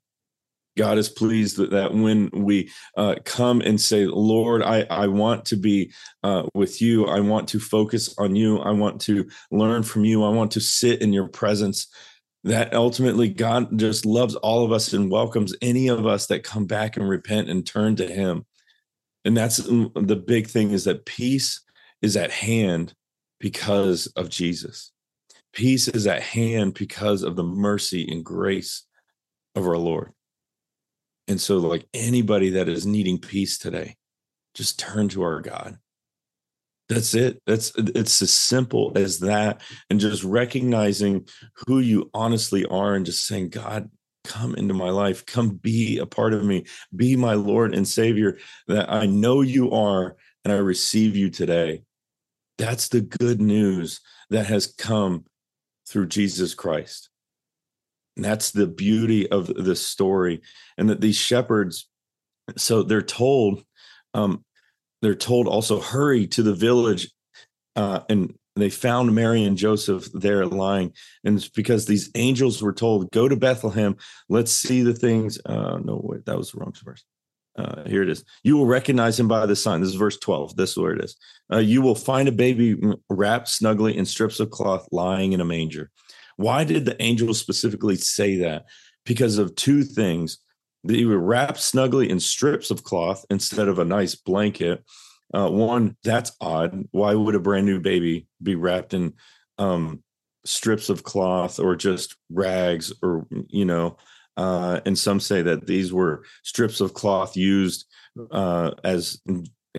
God 0.76 0.98
is 0.98 1.08
pleased 1.08 1.58
that 1.58 1.92
when 1.92 2.30
we 2.32 2.70
uh, 2.96 3.16
come 3.24 3.60
and 3.60 3.80
say, 3.80 4.06
Lord, 4.06 4.62
I, 4.62 4.86
I 4.88 5.08
want 5.08 5.44
to 5.46 5.56
be 5.56 5.92
uh, 6.22 6.44
with 6.54 6.80
you. 6.80 7.06
I 7.06 7.20
want 7.20 7.48
to 7.48 7.60
focus 7.60 8.14
on 8.18 8.36
you. 8.36 8.58
I 8.60 8.70
want 8.70 9.00
to 9.02 9.28
learn 9.50 9.82
from 9.82 10.04
you. 10.04 10.24
I 10.24 10.30
want 10.30 10.52
to 10.52 10.60
sit 10.60 11.02
in 11.02 11.12
your 11.12 11.28
presence. 11.28 11.88
That 12.44 12.72
ultimately, 12.72 13.28
God 13.28 13.78
just 13.78 14.06
loves 14.06 14.34
all 14.36 14.64
of 14.64 14.72
us 14.72 14.94
and 14.94 15.10
welcomes 15.10 15.54
any 15.60 15.88
of 15.88 16.06
us 16.06 16.26
that 16.28 16.44
come 16.44 16.66
back 16.66 16.96
and 16.96 17.06
repent 17.06 17.50
and 17.50 17.66
turn 17.66 17.96
to 17.96 18.06
Him. 18.06 18.46
And 19.26 19.36
that's 19.36 19.58
the 19.58 20.22
big 20.26 20.46
thing 20.46 20.70
is 20.70 20.84
that 20.84 21.04
peace 21.04 21.60
is 22.00 22.16
at 22.16 22.30
hand 22.30 22.94
because 23.38 24.06
of 24.16 24.30
Jesus. 24.30 24.92
Peace 25.52 25.88
is 25.88 26.06
at 26.06 26.22
hand 26.22 26.74
because 26.74 27.22
of 27.22 27.36
the 27.36 27.42
mercy 27.42 28.08
and 28.10 28.24
grace 28.24 28.84
of 29.54 29.66
our 29.66 29.76
Lord. 29.76 30.12
And 31.30 31.40
so, 31.40 31.58
like 31.58 31.86
anybody 31.94 32.50
that 32.50 32.68
is 32.68 32.84
needing 32.84 33.16
peace 33.16 33.56
today, 33.56 33.94
just 34.52 34.80
turn 34.80 35.08
to 35.10 35.22
our 35.22 35.40
God. 35.40 35.78
That's 36.88 37.14
it. 37.14 37.40
That's 37.46 37.70
it's 37.76 38.20
as 38.20 38.34
simple 38.34 38.90
as 38.96 39.20
that. 39.20 39.60
And 39.88 40.00
just 40.00 40.24
recognizing 40.24 41.28
who 41.54 41.78
you 41.78 42.10
honestly 42.12 42.66
are 42.66 42.96
and 42.96 43.06
just 43.06 43.28
saying, 43.28 43.50
God, 43.50 43.88
come 44.24 44.56
into 44.56 44.74
my 44.74 44.90
life, 44.90 45.24
come 45.24 45.50
be 45.50 45.98
a 45.98 46.04
part 46.06 46.34
of 46.34 46.44
me, 46.44 46.64
be 46.96 47.14
my 47.14 47.34
Lord 47.34 47.76
and 47.76 47.86
Savior, 47.86 48.36
that 48.66 48.90
I 48.92 49.06
know 49.06 49.42
you 49.42 49.70
are 49.70 50.16
and 50.44 50.52
I 50.52 50.56
receive 50.56 51.14
you 51.14 51.30
today. 51.30 51.84
That's 52.58 52.88
the 52.88 53.02
good 53.02 53.40
news 53.40 54.00
that 54.30 54.46
has 54.46 54.66
come 54.66 55.26
through 55.86 56.08
Jesus 56.08 56.54
Christ. 56.54 57.09
That's 58.16 58.50
the 58.50 58.66
beauty 58.66 59.30
of 59.30 59.46
the 59.46 59.76
story. 59.76 60.42
And 60.76 60.90
that 60.90 61.00
these 61.00 61.16
shepherds, 61.16 61.88
so 62.56 62.82
they're 62.82 63.02
told, 63.02 63.64
um, 64.14 64.44
they're 65.02 65.14
told 65.14 65.46
also, 65.46 65.80
hurry 65.80 66.26
to 66.28 66.42
the 66.42 66.54
village. 66.54 67.10
Uh, 67.76 68.00
and 68.08 68.34
they 68.56 68.70
found 68.70 69.14
Mary 69.14 69.44
and 69.44 69.56
Joseph 69.56 70.08
there 70.12 70.44
lying. 70.44 70.92
And 71.24 71.36
it's 71.36 71.48
because 71.48 71.86
these 71.86 72.10
angels 72.14 72.62
were 72.62 72.72
told, 72.72 73.10
go 73.10 73.28
to 73.28 73.36
Bethlehem, 73.36 73.96
let's 74.28 74.52
see 74.52 74.82
the 74.82 74.94
things. 74.94 75.38
Uh, 75.44 75.78
no, 75.82 76.00
wait, 76.02 76.26
that 76.26 76.36
was 76.36 76.52
the 76.52 76.58
wrong 76.58 76.74
verse. 76.84 77.04
Uh, 77.58 77.84
here 77.84 78.02
it 78.02 78.08
is. 78.08 78.24
You 78.42 78.56
will 78.56 78.66
recognize 78.66 79.18
him 79.18 79.28
by 79.28 79.44
the 79.46 79.56
sign. 79.56 79.80
This 79.80 79.90
is 79.90 79.96
verse 79.96 80.18
12. 80.18 80.56
This 80.56 80.70
is 80.70 80.76
where 80.76 80.92
it 80.92 81.04
is. 81.04 81.16
Uh, 81.52 81.58
you 81.58 81.82
will 81.82 81.94
find 81.94 82.28
a 82.28 82.32
baby 82.32 82.80
wrapped 83.08 83.48
snugly 83.48 83.96
in 83.96 84.06
strips 84.06 84.40
of 84.40 84.50
cloth 84.50 84.86
lying 84.92 85.32
in 85.32 85.40
a 85.40 85.44
manger. 85.44 85.90
Why 86.40 86.64
did 86.64 86.86
the 86.86 87.00
angel 87.02 87.34
specifically 87.34 87.96
say 87.96 88.36
that? 88.36 88.64
Because 89.04 89.36
of 89.36 89.54
two 89.56 89.82
things. 89.82 90.38
They 90.82 91.04
were 91.04 91.18
wrapped 91.18 91.60
snugly 91.60 92.08
in 92.08 92.18
strips 92.18 92.70
of 92.70 92.82
cloth 92.82 93.26
instead 93.28 93.68
of 93.68 93.78
a 93.78 93.84
nice 93.84 94.14
blanket. 94.14 94.82
Uh, 95.34 95.50
one, 95.50 95.98
that's 96.02 96.32
odd. 96.40 96.88
Why 96.92 97.14
would 97.14 97.34
a 97.34 97.40
brand 97.40 97.66
new 97.66 97.78
baby 97.78 98.26
be 98.42 98.54
wrapped 98.54 98.94
in 98.94 99.12
um, 99.58 100.02
strips 100.46 100.88
of 100.88 101.02
cloth 101.02 101.60
or 101.60 101.76
just 101.76 102.16
rags 102.30 102.90
or, 103.02 103.26
you 103.48 103.66
know? 103.66 103.98
Uh, 104.38 104.80
and 104.86 104.98
some 104.98 105.20
say 105.20 105.42
that 105.42 105.66
these 105.66 105.92
were 105.92 106.24
strips 106.42 106.80
of 106.80 106.94
cloth 106.94 107.36
used 107.36 107.84
uh, 108.30 108.70
as 108.82 109.20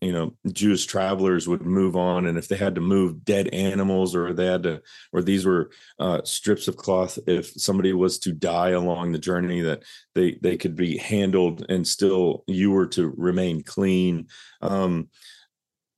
you 0.01 0.13
know 0.13 0.33
jewish 0.51 0.85
travelers 0.85 1.47
would 1.47 1.63
move 1.63 1.97
on 1.97 2.25
and 2.25 2.37
if 2.37 2.47
they 2.47 2.55
had 2.55 2.75
to 2.75 2.81
move 2.81 3.25
dead 3.25 3.49
animals 3.49 4.15
or 4.15 4.31
they 4.31 4.45
had 4.45 4.63
to 4.63 4.81
or 5.11 5.21
these 5.21 5.45
were 5.45 5.69
uh, 5.99 6.21
strips 6.23 6.67
of 6.67 6.77
cloth 6.77 7.19
if 7.27 7.51
somebody 7.59 7.91
was 7.91 8.17
to 8.17 8.31
die 8.31 8.69
along 8.69 9.11
the 9.11 9.19
journey 9.19 9.59
that 9.61 9.83
they 10.15 10.37
they 10.41 10.55
could 10.55 10.75
be 10.75 10.97
handled 10.97 11.65
and 11.67 11.85
still 11.85 12.43
you 12.47 12.71
were 12.71 12.87
to 12.87 13.13
remain 13.17 13.63
clean. 13.63 14.27
Um 14.61 15.09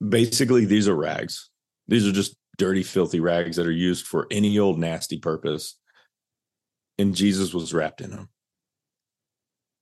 basically 0.07 0.65
these 0.65 0.87
are 0.87 0.95
rags. 0.95 1.49
These 1.87 2.07
are 2.07 2.11
just 2.11 2.35
dirty 2.57 2.83
filthy 2.83 3.19
rags 3.19 3.57
that 3.57 3.67
are 3.67 3.71
used 3.71 4.07
for 4.07 4.27
any 4.31 4.57
old 4.57 4.79
nasty 4.79 5.19
purpose. 5.19 5.77
And 6.97 7.15
jesus 7.15 7.53
was 7.53 7.73
wrapped 7.73 8.01
in 8.01 8.09
them 8.09 8.29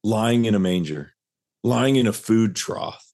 lying 0.03 0.45
in 0.45 0.55
a 0.55 0.59
manger. 0.59 1.13
Lying 1.63 1.95
in 1.95 2.07
a 2.07 2.13
food 2.13 2.55
trough 2.55 3.10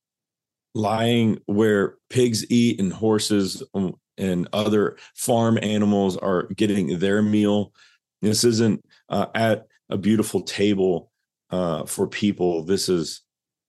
lying 0.78 1.40
where 1.48 1.96
pigs 2.10 2.50
eat 2.50 2.80
and 2.80 2.94
horses 2.94 3.64
um, 3.74 3.96
and 4.18 4.48
other 4.54 4.98
farm 5.16 5.58
animals 5.62 6.16
are 6.18 6.44
getting 6.56 7.00
their 7.00 7.22
meal. 7.22 7.74
This 8.22 8.44
isn't 8.44 8.84
uh, 9.10 9.28
at 9.36 9.68
a 9.90 9.98
beautiful 9.98 10.42
table 10.42 11.12
uh, 11.50 11.86
for 11.86 12.08
people. 12.08 12.64
This 12.64 12.90
is 12.90 13.22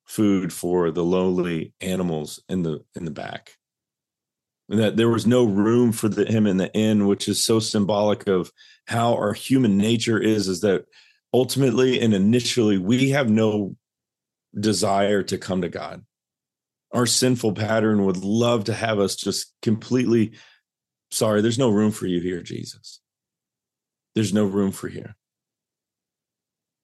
food 0.06 0.52
for 0.52 0.90
the 0.90 1.04
lowly 1.04 1.72
animals 1.80 2.42
in 2.48 2.62
the 2.62 2.84
in 2.94 3.04
the 3.04 3.10
back. 3.10 3.52
And 4.70 4.80
that 4.80 4.96
there 4.96 5.08
was 5.08 5.26
no 5.26 5.44
room 5.44 5.92
for 5.92 6.08
the, 6.08 6.26
him 6.26 6.46
in 6.46 6.58
the 6.58 6.72
inn, 6.74 7.06
which 7.06 7.26
is 7.26 7.42
so 7.42 7.58
symbolic 7.58 8.26
of 8.26 8.52
how 8.86 9.14
our 9.14 9.32
human 9.32 9.78
nature 9.78 10.18
is. 10.18 10.46
Is 10.46 10.60
that 10.60 10.84
ultimately 11.32 12.00
and 12.00 12.14
initially 12.14 12.78
we 12.78 13.10
have 13.10 13.30
no 13.30 13.76
desire 14.58 15.22
to 15.22 15.38
come 15.38 15.62
to 15.62 15.68
God 15.68 16.04
our 16.92 17.06
sinful 17.06 17.52
pattern 17.52 18.04
would 18.04 18.16
love 18.16 18.64
to 18.64 18.74
have 18.74 18.98
us 18.98 19.16
just 19.16 19.52
completely 19.62 20.32
sorry 21.10 21.40
there's 21.40 21.58
no 21.58 21.70
room 21.70 21.90
for 21.90 22.06
you 22.06 22.20
here 22.20 22.42
jesus. 22.42 23.00
There's 24.18 24.34
no 24.34 24.46
room 24.46 24.72
for 24.72 24.88
here. 24.88 25.14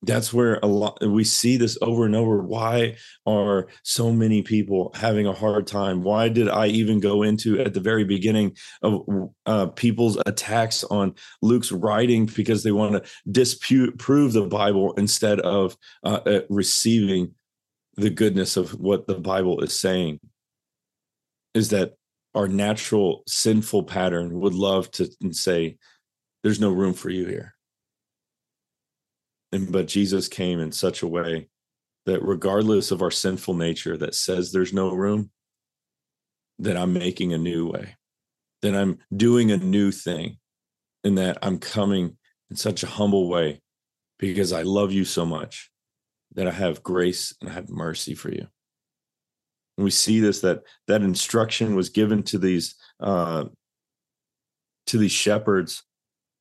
That's 0.03 0.33
where 0.33 0.61
a 0.63 0.67
lot 0.67 1.05
we 1.05 1.25
see 1.25 1.57
this 1.57 1.77
over 1.83 2.05
and 2.05 2.15
over. 2.15 2.41
Why 2.43 2.97
are 3.27 3.67
so 3.83 4.13
many 4.13 4.43
people 4.43 4.93
having 4.95 5.27
a 5.27 5.33
hard 5.33 5.67
time? 5.67 6.05
Why 6.05 6.29
did 6.29 6.49
i 6.49 6.69
even 6.69 7.01
go 7.01 7.25
into 7.25 7.59
at 7.59 7.75
the 7.75 7.81
very 7.81 8.05
beginning 8.05 8.57
of 8.83 9.03
uh, 9.47 9.67
people's 9.67 10.17
attacks 10.27 10.85
on 10.85 11.15
luke's 11.43 11.73
writing 11.73 12.27
because 12.27 12.63
they 12.63 12.71
want 12.71 12.93
to 12.93 13.11
dispute 13.33 13.99
prove 13.99 14.33
the 14.33 14.43
bible 14.43 14.93
instead 14.93 15.41
of 15.41 15.77
uh, 16.05 16.21
uh, 16.25 16.41
receiving 16.49 17.35
the 17.97 18.11
goodness 18.11 18.57
of 18.57 18.73
what 18.81 19.07
the 19.07 19.15
Bible 19.15 19.61
is 19.61 19.79
saying 19.79 20.21
is 21.55 21.71
that 21.71 21.95
our 22.35 22.49
natural 22.49 23.23
sinful 23.29 23.85
pattern 23.85 24.41
would 24.41 24.55
love 24.55 24.91
to 24.93 25.09
say, 25.31 25.77
There's 26.43 26.61
no 26.61 26.73
room 26.73 26.95
for 26.95 27.11
you 27.11 27.27
here. 27.27 27.55
And 29.53 29.71
but 29.71 29.87
Jesus 29.87 30.27
came 30.27 30.59
in 30.59 30.73
such 30.73 31.03
a 31.03 31.09
way 31.09 31.49
that 32.07 32.23
regardless 32.23 32.91
of 32.91 33.03
our 33.03 33.11
sinful 33.11 33.55
nature 33.55 33.97
that 33.97 34.15
says 34.15 34.51
there's 34.51 34.73
no 34.73 34.93
room, 34.93 35.31
that 36.59 36.77
I'm 36.77 36.93
making 36.93 37.33
a 37.33 37.39
new 37.39 37.71
way, 37.71 37.97
that 38.63 38.75
I'm 38.75 38.99
doing 39.17 39.51
a 39.51 39.57
new 39.57 39.93
thing, 39.93 40.39
and 41.05 41.17
that 41.19 41.39
I'm 41.41 41.59
coming 41.59 42.17
in 42.51 42.57
such 42.57 42.83
a 42.83 42.89
humble 42.89 43.29
way 43.29 43.61
because 44.19 44.53
I 44.53 44.63
love 44.63 44.93
you 44.93 45.05
so 45.05 45.25
much 45.25 45.71
that 46.35 46.47
I 46.47 46.53
have 46.53 46.83
grace 46.83 47.35
and 47.41 47.51
I 47.51 47.53
have 47.53 47.69
mercy 47.69 48.15
for 48.15 48.31
you. 48.31 48.47
And 49.77 49.85
we 49.85 49.91
see 49.91 50.21
this 50.21 50.41
that 50.41 50.63
that 50.87 51.03
instruction 51.03 51.75
was 51.75 51.89
given 51.89 52.23
to 52.25 52.39
these 52.39 52.75
uh, 53.01 53.45
to 54.87 54.99
these 54.99 55.13
shepherds 55.13 55.83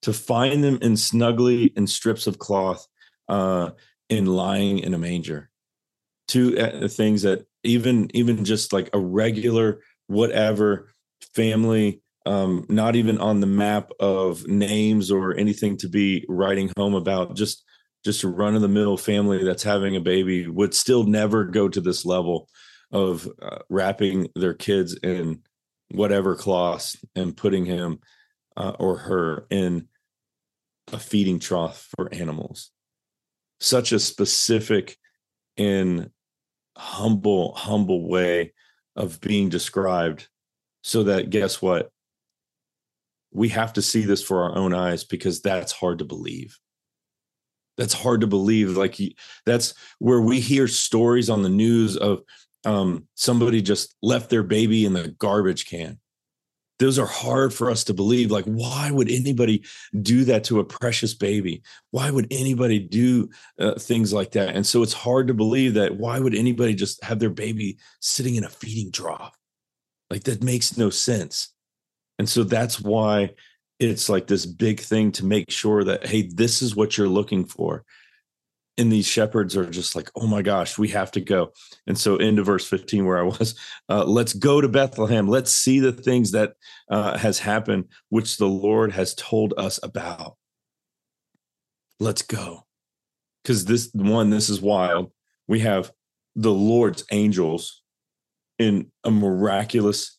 to 0.04 0.14
find 0.14 0.64
them 0.64 0.78
in 0.82 0.98
snugly 0.98 1.66
in 1.76 1.88
strips 1.88 2.28
of 2.28 2.38
cloth, 2.38 2.86
uh, 3.30 3.72
in 4.10 4.26
lying 4.26 4.80
in 4.80 4.94
a 4.94 4.98
manger. 4.98 5.50
Two 6.28 6.58
uh, 6.58 6.88
things 6.88 7.24
that 7.24 7.46
even 7.64 8.10
even 8.14 8.46
just 8.46 8.74
like 8.74 8.90
a 8.94 9.00
regular 9.00 9.82
whatever 10.08 10.90
family 11.34 12.02
um, 12.26 12.66
not 12.70 12.96
even 12.96 13.18
on 13.18 13.40
the 13.40 13.48
map 13.48 13.92
of 14.00 14.48
names 14.48 15.12
or 15.12 15.36
anything 15.36 15.78
to 15.78 15.90
be 15.90 16.26
writing 16.30 16.72
home 16.78 16.94
about 16.94 17.36
just 17.36 17.64
just 18.04 18.24
a 18.24 18.28
run 18.28 18.56
of 18.56 18.62
the 18.62 18.68
mill 18.68 18.98
family 18.98 19.44
that's 19.44 19.64
having 19.64 19.96
a 19.96 20.02
baby 20.02 20.48
would 20.48 20.74
still 20.74 21.04
never 21.04 21.46
go 21.46 21.70
to 21.70 21.82
this 21.82 22.06
level 22.06 22.50
of 22.92 23.28
uh, 23.42 23.60
wrapping 23.70 24.28
their 24.36 24.54
kids 24.54 24.94
in 24.96 25.42
whatever 25.92 26.36
cloth 26.36 26.96
and 27.16 27.38
putting 27.38 27.66
him 27.66 28.00
uh, 28.58 28.74
or 28.80 28.98
her 28.98 29.46
in 29.50 29.88
a 30.92 31.00
feeding 31.00 31.40
trough 31.40 31.88
for 31.96 32.14
animals. 32.14 32.72
Such 33.60 33.92
a 33.94 34.00
specific 34.00 34.98
and 35.58 36.10
humble, 36.78 37.54
humble 37.54 38.10
way 38.10 38.54
of 38.96 39.22
being 39.22 39.50
described. 39.50 40.28
So 40.84 41.04
that 41.04 41.30
guess 41.30 41.62
what? 41.62 41.90
We 43.32 43.50
have 43.50 43.74
to 43.74 43.82
see 43.82 44.02
this 44.02 44.22
for 44.22 44.44
our 44.44 44.56
own 44.56 44.74
eyes 44.74 45.04
because 45.04 45.42
that's 45.42 45.72
hard 45.72 46.00
to 46.00 46.06
believe 46.06 46.60
that's 47.78 47.94
hard 47.94 48.22
to 48.22 48.28
believe 48.28 48.78
like 48.78 48.98
that's 49.46 49.74
where 50.00 50.22
we 50.22 50.40
hear 50.40 50.68
stories 50.68 51.30
on 51.30 51.44
the 51.44 51.50
news 51.50 51.98
of 51.98 52.22
um, 52.66 53.08
somebody 53.16 53.62
just 53.62 53.96
left 54.02 54.30
their 54.30 54.44
baby 54.44 54.86
in 54.86 54.94
the 54.94 55.10
garbage 55.10 55.66
can. 55.66 56.00
Those 56.80 56.98
are 56.98 57.06
hard 57.06 57.54
for 57.54 57.70
us 57.70 57.84
to 57.86 57.94
believe 57.94 58.32
like 58.32 58.46
why 58.46 58.92
would 58.92 59.10
anybody 59.10 59.64
do 60.02 60.24
that 60.26 60.44
to 60.46 60.60
a 60.60 60.66
precious 60.66 61.14
baby? 61.14 61.62
Why 61.92 62.10
would 62.10 62.28
anybody 62.32 62.80
do 62.80 63.30
uh, 63.60 63.76
things 63.76 64.12
like 64.12 64.32
that? 64.32 64.56
And 64.56 64.66
so 64.66 64.82
it's 64.82 64.94
hard 64.94 65.28
to 65.28 65.34
believe 65.34 65.76
that 65.76 65.98
why 65.98 66.20
would 66.20 66.36
anybody 66.36 66.74
just 66.74 67.04
have 67.04 67.20
their 67.20 67.30
baby 67.30 67.78
sitting 68.02 68.36
in 68.36 68.44
a 68.44 68.50
feeding 68.50 68.92
trough? 68.92 69.38
Like 70.10 70.24
that 70.24 70.44
makes 70.44 70.78
no 70.78 70.90
sense. 70.90 71.54
And 72.20 72.28
so 72.28 72.44
that's 72.44 72.80
why 72.80 73.32
it's 73.80 74.10
like 74.10 74.28
this 74.28 74.46
big 74.46 74.80
thing 74.80 75.12
to 75.14 75.26
make 75.26 75.50
sure 75.50 75.84
that 75.84 76.06
hey 76.06 76.30
this 76.34 76.62
is 76.62 76.76
what 76.76 76.98
you're 76.98 77.08
looking 77.08 77.46
for. 77.46 77.84
And 78.78 78.92
these 78.92 79.06
shepherds 79.06 79.56
are 79.56 79.70
just 79.70 79.96
like 79.96 80.10
oh 80.16 80.28
my 80.28 80.42
gosh 80.42 80.78
we 80.78 80.90
have 80.90 81.12
to 81.12 81.22
go. 81.22 81.52
And 81.88 81.98
so 81.98 82.18
into 82.18 82.44
verse 82.44 82.68
15 82.68 83.06
where 83.06 83.20
i 83.20 83.24
was 83.24 83.56
uh, 83.90 84.06
let's 84.06 84.34
go 84.34 84.62
to 84.62 84.68
bethlehem. 84.68 85.28
Let's 85.28 85.52
see 85.52 85.80
the 85.80 85.92
things 85.92 86.32
that 86.32 86.54
uh, 86.90 87.18
has 87.18 87.40
happened 87.40 87.86
which 88.10 88.38
the 88.38 88.50
lord 88.50 88.92
has 88.94 89.14
told 89.16 89.54
us 89.58 89.80
about. 89.84 90.38
Let's 92.00 92.22
go. 92.22 92.66
Because 93.44 93.66
this 93.66 93.90
one 93.94 94.30
this 94.30 94.50
is 94.50 94.62
wild. 94.62 95.12
We 95.48 95.60
have 95.60 95.92
the 96.36 96.54
lord's 96.54 97.06
angels 97.12 97.82
in 98.60 98.92
a 99.04 99.12
miraculous 99.12 100.18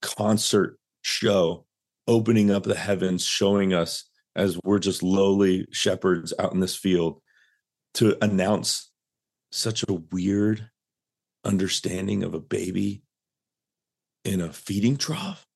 concert 0.00 0.78
show 1.02 1.66
opening 2.10 2.50
up 2.50 2.64
the 2.64 2.74
heavens, 2.74 3.24
showing 3.24 3.72
us 3.72 4.04
as 4.34 4.58
we're 4.64 4.80
just 4.80 5.02
lowly 5.02 5.66
shepherds 5.70 6.34
out 6.40 6.52
in 6.52 6.58
this 6.58 6.74
field 6.74 7.22
to 7.94 8.22
announce 8.22 8.90
such 9.52 9.84
a 9.84 9.92
weird 10.10 10.68
understanding 11.44 12.24
of 12.24 12.34
a 12.34 12.40
baby 12.40 13.02
in 14.24 14.40
a 14.40 14.52
feeding 14.52 14.96
trough. 14.96 15.46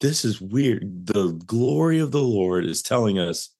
This 0.00 0.24
is 0.24 0.40
weird. 0.40 1.06
The 1.06 1.32
glory 1.46 2.00
of 2.00 2.10
the 2.10 2.22
Lord 2.22 2.64
is 2.64 2.82
telling 2.82 3.18
us 3.18 3.50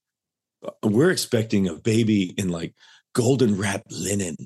uh, 0.66 0.70
we're 0.82 1.12
expecting 1.12 1.68
a 1.68 1.74
baby 1.74 2.34
in 2.36 2.48
like 2.48 2.74
golden 3.14 3.56
wrapped 3.56 3.92
linen, 3.92 4.36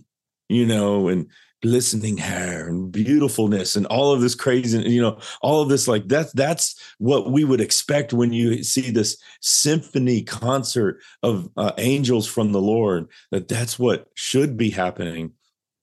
you 0.50 0.66
know, 0.66 1.08
and 1.08 1.28
glistening 1.62 2.16
hair 2.16 2.68
and 2.68 2.92
beautifulness 2.92 3.74
and 3.74 3.84
all 3.86 4.12
of 4.12 4.20
this 4.20 4.36
crazy 4.36 4.78
you 4.88 5.02
know 5.02 5.18
all 5.42 5.60
of 5.60 5.68
this 5.68 5.88
like 5.88 6.06
that 6.06 6.26
that's 6.34 6.80
what 6.98 7.32
we 7.32 7.42
would 7.42 7.60
expect 7.60 8.12
when 8.12 8.32
you 8.32 8.62
see 8.62 8.92
this 8.92 9.20
symphony 9.40 10.22
concert 10.22 11.00
of 11.24 11.48
uh, 11.56 11.72
angels 11.78 12.28
from 12.28 12.52
the 12.52 12.60
lord 12.60 13.08
that 13.32 13.48
that's 13.48 13.76
what 13.76 14.06
should 14.14 14.56
be 14.56 14.70
happening 14.70 15.32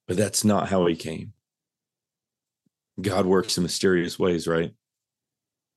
but 0.07 0.17
that's 0.17 0.43
not 0.43 0.69
how 0.69 0.85
he 0.85 0.95
came. 0.95 1.33
God 3.01 3.25
works 3.25 3.57
in 3.57 3.63
mysterious 3.63 4.17
ways 4.17 4.47
right? 4.47 4.71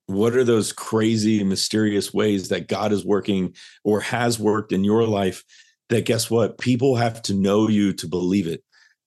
What 0.06 0.34
are 0.37 0.44
those 0.44 0.72
crazy 0.72 1.42
mysterious 1.44 2.14
ways 2.14 2.48
that 2.48 2.68
god 2.68 2.92
is 2.92 3.04
working 3.04 3.54
or 3.84 4.00
has 4.00 4.38
worked 4.38 4.72
in 4.72 4.84
your 4.84 5.06
life 5.06 5.44
that 5.88 6.04
guess 6.04 6.30
what? 6.30 6.58
People 6.58 6.96
have 6.96 7.22
to 7.22 7.34
know 7.34 7.68
you 7.68 7.92
to 7.94 8.06
believe 8.06 8.46
it 8.46 8.62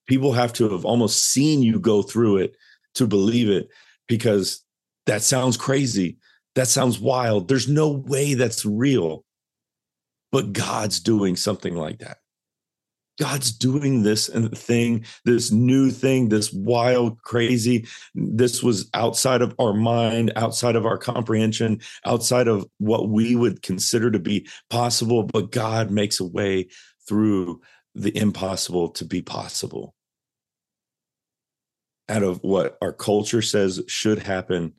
people 0.07 0.33
have 0.33 0.53
to 0.53 0.69
have 0.69 0.85
almost 0.85 1.21
seen 1.31 1.61
you 1.61 1.79
go 1.79 2.01
through 2.01 2.37
it 2.37 2.55
to 2.95 3.07
believe 3.07 3.49
it 3.49 3.69
because 4.07 4.63
that 5.05 5.21
sounds 5.21 5.57
crazy. 5.57 6.17
That 6.55 6.67
sounds 6.67 6.99
wild. 6.99 7.47
There's 7.47 7.69
no 7.69 7.91
way 7.91 8.33
that's 8.33 8.65
real. 8.65 9.23
But 10.31 10.53
God's 10.53 10.99
doing 10.99 11.35
something 11.35 11.75
like 11.75 11.99
that. 11.99 12.17
God's 13.19 13.51
doing 13.51 14.03
this 14.03 14.29
and 14.29 14.57
thing, 14.57 15.05
this 15.25 15.51
new 15.51 15.91
thing, 15.91 16.29
this 16.29 16.51
wild, 16.51 17.21
crazy. 17.21 17.85
This 18.15 18.63
was 18.63 18.89
outside 18.93 19.41
of 19.41 19.53
our 19.59 19.73
mind, 19.73 20.31
outside 20.35 20.75
of 20.75 20.85
our 20.85 20.97
comprehension, 20.97 21.81
outside 22.05 22.47
of 22.47 22.65
what 22.79 23.09
we 23.09 23.35
would 23.35 23.61
consider 23.61 24.09
to 24.11 24.19
be 24.19 24.47
possible. 24.69 25.23
But 25.23 25.51
God 25.51 25.91
makes 25.91 26.19
a 26.19 26.25
way 26.25 26.69
through 27.07 27.61
the 27.93 28.15
impossible 28.15 28.89
to 28.89 29.05
be 29.05 29.21
possible. 29.21 29.93
Out 32.09 32.23
of 32.23 32.43
what 32.43 32.77
our 32.81 32.93
culture 32.93 33.41
says 33.41 33.81
should 33.87 34.19
happen, 34.19 34.73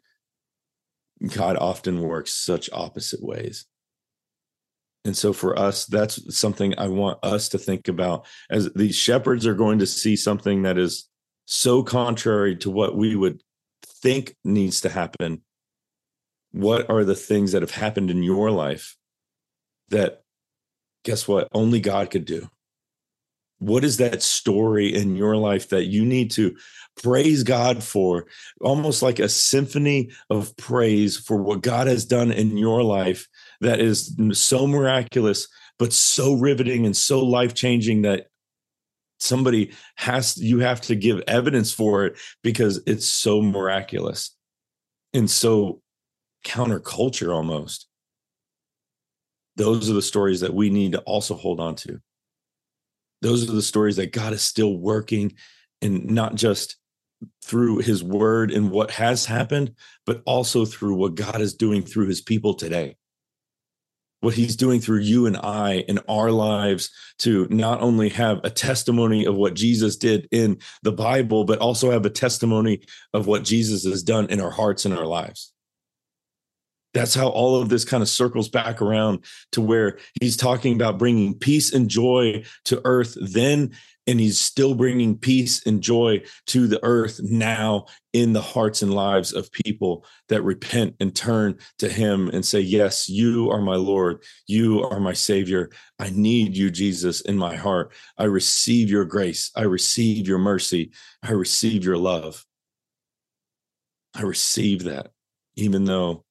God 1.34 1.56
often 1.56 2.00
works 2.00 2.32
such 2.32 2.70
opposite 2.72 3.22
ways. 3.22 3.66
And 5.04 5.16
so 5.16 5.32
for 5.32 5.58
us, 5.58 5.86
that's 5.86 6.36
something 6.36 6.78
I 6.78 6.88
want 6.88 7.18
us 7.22 7.48
to 7.50 7.58
think 7.58 7.88
about 7.88 8.26
as 8.50 8.72
these 8.74 8.94
shepherds 8.94 9.46
are 9.46 9.54
going 9.54 9.80
to 9.80 9.86
see 9.86 10.14
something 10.14 10.62
that 10.62 10.78
is 10.78 11.08
so 11.44 11.82
contrary 11.82 12.56
to 12.56 12.70
what 12.70 12.96
we 12.96 13.16
would 13.16 13.42
think 13.84 14.36
needs 14.44 14.80
to 14.82 14.88
happen. 14.88 15.42
What 16.52 16.88
are 16.88 17.02
the 17.02 17.16
things 17.16 17.52
that 17.52 17.62
have 17.62 17.72
happened 17.72 18.10
in 18.10 18.22
your 18.22 18.50
life 18.50 18.96
that, 19.88 20.22
guess 21.04 21.26
what, 21.26 21.48
only 21.52 21.80
God 21.80 22.10
could 22.10 22.24
do? 22.24 22.48
What 23.62 23.84
is 23.84 23.98
that 23.98 24.24
story 24.24 24.92
in 24.92 25.14
your 25.14 25.36
life 25.36 25.68
that 25.68 25.84
you 25.84 26.04
need 26.04 26.32
to 26.32 26.56
praise 27.00 27.44
God 27.44 27.80
for? 27.80 28.26
Almost 28.60 29.02
like 29.02 29.20
a 29.20 29.28
symphony 29.28 30.10
of 30.28 30.56
praise 30.56 31.16
for 31.16 31.40
what 31.40 31.62
God 31.62 31.86
has 31.86 32.04
done 32.04 32.32
in 32.32 32.56
your 32.56 32.82
life 32.82 33.28
that 33.60 33.78
is 33.78 34.18
so 34.32 34.66
miraculous, 34.66 35.46
but 35.78 35.92
so 35.92 36.34
riveting 36.34 36.86
and 36.86 36.96
so 36.96 37.24
life 37.24 37.54
changing 37.54 38.02
that 38.02 38.26
somebody 39.20 39.70
has 39.94 40.36
you 40.38 40.58
have 40.58 40.80
to 40.80 40.96
give 40.96 41.22
evidence 41.28 41.72
for 41.72 42.04
it 42.04 42.18
because 42.42 42.82
it's 42.88 43.06
so 43.06 43.40
miraculous 43.40 44.34
and 45.14 45.30
so 45.30 45.80
counterculture 46.44 47.32
almost 47.32 47.86
those 49.54 49.88
are 49.88 49.94
the 49.94 50.02
stories 50.02 50.40
that 50.40 50.52
we 50.52 50.70
need 50.70 50.90
to 50.90 51.00
also 51.02 51.36
hold 51.36 51.60
on 51.60 51.76
to 51.76 52.00
those 53.22 53.48
are 53.48 53.52
the 53.52 53.62
stories 53.62 53.96
that 53.96 54.12
god 54.12 54.32
is 54.32 54.42
still 54.42 54.76
working 54.76 55.32
and 55.80 56.10
not 56.10 56.34
just 56.34 56.76
through 57.42 57.78
his 57.78 58.02
word 58.02 58.50
and 58.50 58.70
what 58.70 58.90
has 58.90 59.24
happened 59.24 59.74
but 60.04 60.22
also 60.26 60.64
through 60.64 60.94
what 60.94 61.14
god 61.14 61.40
is 61.40 61.54
doing 61.54 61.82
through 61.82 62.06
his 62.06 62.20
people 62.20 62.54
today 62.54 62.96
what 64.22 64.34
he's 64.34 64.54
doing 64.54 64.80
through 64.80 65.00
you 65.00 65.26
and 65.26 65.36
I 65.36 65.84
in 65.88 65.98
our 66.08 66.30
lives 66.30 66.90
to 67.18 67.48
not 67.50 67.82
only 67.82 68.08
have 68.10 68.40
a 68.44 68.50
testimony 68.50 69.26
of 69.26 69.34
what 69.34 69.54
Jesus 69.54 69.96
did 69.96 70.28
in 70.30 70.58
the 70.84 70.92
Bible, 70.92 71.44
but 71.44 71.58
also 71.58 71.90
have 71.90 72.06
a 72.06 72.10
testimony 72.10 72.82
of 73.12 73.26
what 73.26 73.42
Jesus 73.42 73.84
has 73.84 74.04
done 74.04 74.30
in 74.30 74.40
our 74.40 74.50
hearts 74.50 74.84
and 74.84 74.94
our 74.94 75.06
lives. 75.06 75.51
That's 76.94 77.14
how 77.14 77.28
all 77.28 77.60
of 77.60 77.68
this 77.68 77.84
kind 77.84 78.02
of 78.02 78.08
circles 78.08 78.48
back 78.48 78.82
around 78.82 79.24
to 79.52 79.60
where 79.60 79.98
he's 80.20 80.36
talking 80.36 80.74
about 80.74 80.98
bringing 80.98 81.34
peace 81.34 81.72
and 81.72 81.88
joy 81.88 82.44
to 82.66 82.80
earth 82.84 83.16
then 83.20 83.72
and 84.06 84.18
he's 84.18 84.38
still 84.38 84.74
bringing 84.74 85.16
peace 85.16 85.64
and 85.64 85.80
joy 85.80 86.20
to 86.46 86.66
the 86.66 86.82
earth 86.82 87.20
now 87.22 87.86
in 88.12 88.32
the 88.32 88.42
hearts 88.42 88.82
and 88.82 88.92
lives 88.92 89.32
of 89.32 89.52
people 89.52 90.04
that 90.28 90.42
repent 90.42 90.96
and 91.00 91.14
turn 91.14 91.56
to 91.78 91.88
him 91.88 92.28
and 92.30 92.44
say 92.44 92.60
yes 92.60 93.08
you 93.08 93.50
are 93.50 93.60
my 93.60 93.76
lord. 93.76 94.22
You 94.46 94.82
are 94.82 95.00
my 95.00 95.12
savior. 95.12 95.70
I 95.98 96.10
need 96.10 96.56
you 96.56 96.70
jesus 96.70 97.20
in 97.20 97.38
my 97.38 97.54
heart. 97.54 97.92
I 98.18 98.24
receive 98.24 98.90
your 98.90 99.04
grace. 99.04 99.50
I 99.56 99.62
receive 99.62 100.26
your 100.26 100.38
mercy. 100.38 100.92
I 101.22 101.32
receive 101.32 101.84
your 101.84 101.98
love. 101.98 102.44
I 104.14 104.22
receive 104.22 104.84
that 104.84 105.12
even 105.54 105.84
though 105.84 106.24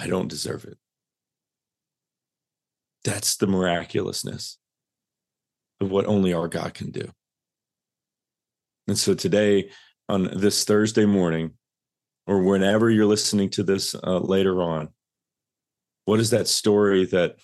i 0.00 0.06
don't 0.06 0.28
deserve 0.28 0.64
it 0.64 0.78
that's 3.04 3.36
the 3.36 3.46
miraculousness 3.46 4.58
of 5.80 5.90
what 5.90 6.06
only 6.06 6.32
our 6.32 6.48
God 6.48 6.74
can 6.74 6.90
do. 6.90 7.10
And 8.86 8.98
so 8.98 9.14
today, 9.14 9.70
on 10.08 10.38
this 10.38 10.64
Thursday 10.64 11.06
morning, 11.06 11.52
or 12.26 12.42
whenever 12.42 12.90
you're 12.90 13.06
listening 13.06 13.50
to 13.50 13.62
this 13.62 13.94
uh, 13.94 14.18
later 14.18 14.62
on, 14.62 14.88
what 16.04 16.20
is 16.20 16.30
that 16.30 16.48
story 16.48 17.06
that 17.06 17.36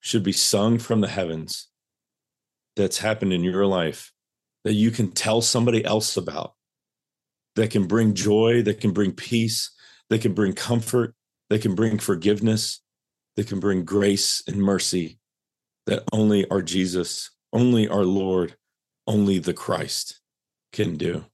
should 0.00 0.22
be 0.22 0.32
sung 0.32 0.78
from 0.78 1.00
the 1.00 1.08
heavens 1.08 1.68
that's 2.76 2.98
happened 2.98 3.32
in 3.32 3.42
your 3.42 3.66
life 3.66 4.12
that 4.64 4.74
you 4.74 4.90
can 4.90 5.10
tell 5.10 5.40
somebody 5.40 5.84
else 5.84 6.16
about 6.16 6.54
that 7.56 7.70
can 7.70 7.86
bring 7.86 8.14
joy, 8.14 8.62
that 8.62 8.80
can 8.80 8.92
bring 8.92 9.12
peace, 9.12 9.74
that 10.10 10.20
can 10.20 10.34
bring 10.34 10.52
comfort, 10.52 11.14
that 11.50 11.62
can 11.62 11.74
bring 11.74 11.98
forgiveness, 11.98 12.82
that 13.36 13.46
can 13.48 13.60
bring 13.60 13.84
grace 13.84 14.42
and 14.46 14.62
mercy 14.62 15.18
that 15.88 16.04
only 16.12 16.46
our 16.50 16.60
Jesus, 16.60 17.30
only 17.50 17.88
our 17.88 18.04
Lord, 18.04 18.56
only 19.06 19.38
the 19.38 19.54
Christ 19.54 20.20
can 20.70 20.96
do. 20.96 21.24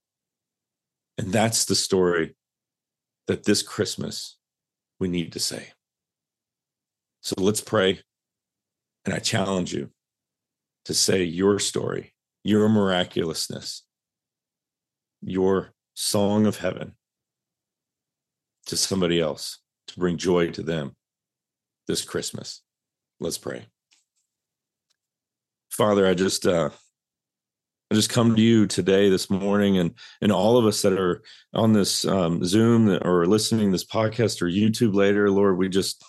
And 1.17 1.33
that's 1.33 1.65
the 1.65 1.75
story 1.75 2.35
that 3.27 3.43
this 3.43 3.61
Christmas 3.61 4.37
we 4.97 5.09
need 5.09 5.33
to 5.33 5.39
say. 5.39 5.73
So 7.21 7.35
let's 7.37 7.59
pray. 7.59 7.99
And 9.03 9.13
I 9.13 9.19
challenge 9.19 9.73
you 9.73 9.89
to 10.85 10.93
say 10.93 11.23
your 11.23 11.59
story, 11.59 12.13
your 12.43 12.69
miraculousness, 12.69 13.83
your 15.21 15.73
song 15.95 16.45
of 16.45 16.59
heaven 16.59 16.95
to 18.67 18.77
somebody 18.77 19.19
else 19.19 19.59
to 19.87 19.99
bring 19.99 20.17
joy 20.17 20.51
to 20.51 20.63
them 20.63 20.95
this 21.87 22.03
Christmas. 22.03 22.61
Let's 23.19 23.37
pray. 23.37 23.65
Father, 25.69 26.07
I 26.07 26.13
just 26.13 26.45
uh, 26.45 26.69
I 27.91 27.95
just 27.95 28.09
come 28.09 28.35
to 28.35 28.41
you 28.41 28.65
today, 28.65 29.09
this 29.09 29.29
morning, 29.29 29.77
and 29.77 29.91
and 30.21 30.31
all 30.31 30.57
of 30.57 30.65
us 30.65 30.81
that 30.81 30.93
are 30.93 31.21
on 31.53 31.73
this 31.73 32.05
um, 32.05 32.43
Zoom 32.43 32.89
or 33.03 33.25
listening 33.25 33.71
this 33.71 33.85
podcast 33.85 34.41
or 34.41 34.45
YouTube 34.45 34.95
later, 34.95 35.29
Lord, 35.29 35.57
we 35.57 35.69
just 35.69 36.03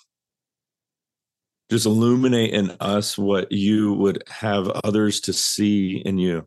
just 1.71 1.87
illuminate 1.87 2.53
in 2.53 2.71
us 2.81 3.19
what 3.19 3.51
you 3.51 3.93
would 3.95 4.23
have 4.29 4.69
others 4.85 5.21
to 5.21 5.33
see 5.33 5.97
in 5.97 6.17
you 6.17 6.47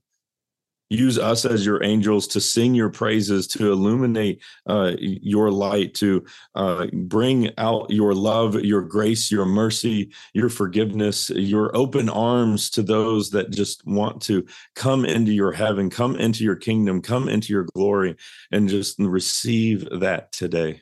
use 0.89 1.19
us 1.19 1.45
as 1.45 1.65
your 1.65 1.83
angels 1.83 2.27
to 2.27 2.41
sing 2.41 2.73
your 2.73 2.89
praises 2.89 3.47
to 3.47 3.71
illuminate 3.71 4.41
uh, 4.67 4.93
your 4.99 5.51
light 5.51 5.93
to 5.93 6.25
uh, 6.55 6.87
bring 6.93 7.51
out 7.57 7.89
your 7.89 8.13
love 8.13 8.55
your 8.55 8.81
grace 8.81 9.31
your 9.31 9.45
mercy 9.45 10.11
your 10.33 10.49
forgiveness 10.49 11.29
your 11.29 11.75
open 11.75 12.09
arms 12.09 12.69
to 12.69 12.81
those 12.81 13.29
that 13.29 13.51
just 13.51 13.85
want 13.85 14.21
to 14.21 14.45
come 14.75 15.05
into 15.05 15.31
your 15.31 15.51
heaven 15.51 15.89
come 15.89 16.15
into 16.15 16.43
your 16.43 16.55
kingdom 16.55 17.01
come 17.01 17.29
into 17.29 17.53
your 17.53 17.65
glory 17.75 18.15
and 18.51 18.69
just 18.69 18.97
receive 18.99 19.87
that 19.99 20.31
today. 20.31 20.81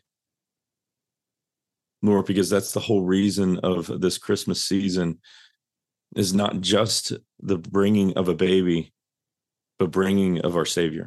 Lord 2.01 2.25
because 2.25 2.49
that's 2.49 2.71
the 2.71 2.79
whole 2.79 3.01
reason 3.01 3.57
of 3.59 3.99
this 3.99 4.17
christmas 4.17 4.61
season 4.61 5.19
is 6.15 6.33
not 6.33 6.61
just 6.61 7.11
the 7.39 7.57
bringing 7.57 8.13
of 8.13 8.29
a 8.29 8.35
baby 8.35 8.93
but 9.79 9.91
bringing 9.91 10.39
of 10.41 10.55
our 10.55 10.65
Savior. 10.65 11.05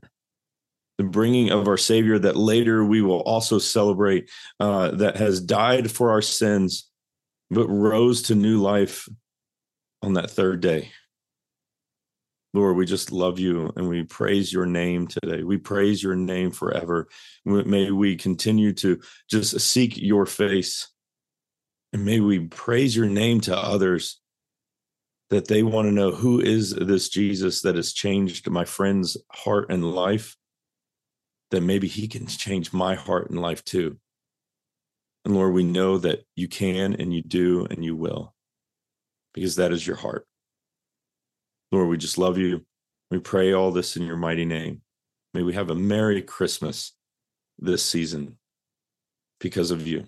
The 0.98 1.04
bringing 1.04 1.50
of 1.50 1.66
our 1.66 1.78
Savior 1.78 2.18
that 2.18 2.36
later 2.36 2.84
we 2.84 3.00
will 3.00 3.20
also 3.20 3.58
celebrate, 3.58 4.30
uh, 4.58 4.90
that 4.92 5.16
has 5.16 5.40
died 5.40 5.90
for 5.90 6.10
our 6.10 6.22
sins, 6.22 6.90
but 7.50 7.68
rose 7.68 8.22
to 8.22 8.34
new 8.34 8.60
life 8.60 9.08
on 10.02 10.14
that 10.14 10.30
third 10.30 10.60
day. 10.60 10.90
Lord, 12.52 12.76
we 12.76 12.84
just 12.84 13.12
love 13.12 13.38
you 13.38 13.72
and 13.76 13.88
we 13.88 14.02
praise 14.02 14.52
your 14.52 14.66
name 14.66 15.06
today. 15.06 15.44
We 15.44 15.56
praise 15.56 16.02
your 16.02 16.16
name 16.16 16.50
forever. 16.50 17.08
May 17.44 17.92
we 17.92 18.16
continue 18.16 18.72
to 18.74 19.00
just 19.28 19.60
seek 19.60 19.96
your 19.96 20.26
face. 20.26 20.88
And 21.92 22.04
may 22.04 22.20
we 22.20 22.40
praise 22.40 22.94
your 22.96 23.06
name 23.06 23.40
to 23.42 23.56
others 23.56 24.20
that 25.30 25.46
they 25.46 25.62
want 25.62 25.86
to 25.86 25.92
know 25.92 26.10
who 26.10 26.40
is 26.40 26.72
this 26.74 27.08
Jesus 27.08 27.62
that 27.62 27.76
has 27.76 27.92
changed 27.92 28.50
my 28.50 28.64
friend's 28.64 29.16
heart 29.30 29.70
and 29.70 29.94
life, 29.94 30.36
then 31.50 31.66
maybe 31.66 31.86
he 31.86 32.08
can 32.08 32.26
change 32.26 32.72
my 32.72 32.94
heart 32.94 33.30
and 33.30 33.40
life 33.40 33.64
too. 33.64 33.96
And 35.24 35.34
Lord, 35.34 35.52
we 35.52 35.64
know 35.64 35.98
that 35.98 36.24
you 36.34 36.48
can 36.48 36.94
and 36.94 37.14
you 37.14 37.22
do 37.22 37.66
and 37.70 37.84
you 37.84 37.94
will 37.94 38.34
because 39.32 39.56
that 39.56 39.72
is 39.72 39.86
your 39.86 39.96
heart. 39.96 40.26
Lord, 41.70 41.88
we 41.88 41.96
just 41.96 42.18
love 42.18 42.36
you. 42.36 42.64
We 43.10 43.20
pray 43.20 43.52
all 43.52 43.70
this 43.70 43.96
in 43.96 44.04
your 44.04 44.16
mighty 44.16 44.44
name. 44.44 44.82
May 45.34 45.42
we 45.42 45.52
have 45.52 45.70
a 45.70 45.74
Merry 45.74 46.22
Christmas 46.22 46.92
this 47.58 47.84
season 47.84 48.38
because 49.38 49.70
of 49.70 49.86
you. 49.86 50.06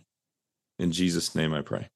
In 0.78 0.90
Jesus' 0.90 1.34
name 1.34 1.54
I 1.54 1.62
pray. 1.62 1.88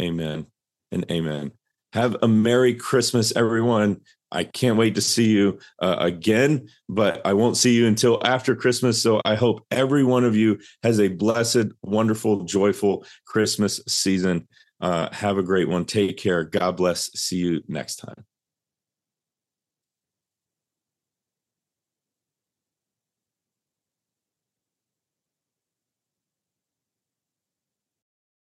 Amen 0.00 0.46
and 0.90 1.08
amen. 1.10 1.52
Have 1.96 2.14
a 2.20 2.28
Merry 2.28 2.74
Christmas, 2.74 3.34
everyone. 3.34 4.02
I 4.30 4.44
can't 4.44 4.76
wait 4.76 4.96
to 4.96 5.00
see 5.00 5.30
you 5.30 5.58
uh, 5.80 5.96
again, 5.98 6.68
but 6.90 7.22
I 7.24 7.32
won't 7.32 7.56
see 7.56 7.74
you 7.74 7.86
until 7.86 8.20
after 8.22 8.54
Christmas. 8.54 9.02
So 9.02 9.22
I 9.24 9.34
hope 9.34 9.64
every 9.70 10.04
one 10.04 10.22
of 10.22 10.36
you 10.36 10.58
has 10.82 11.00
a 11.00 11.08
blessed, 11.08 11.68
wonderful, 11.80 12.44
joyful 12.44 13.06
Christmas 13.26 13.80
season. 13.88 14.46
Uh, 14.78 15.08
have 15.10 15.38
a 15.38 15.42
great 15.42 15.70
one. 15.70 15.86
Take 15.86 16.18
care. 16.18 16.44
God 16.44 16.76
bless. 16.76 17.10
See 17.18 17.36
you 17.36 17.62
next 17.66 17.96
time. 17.96 18.26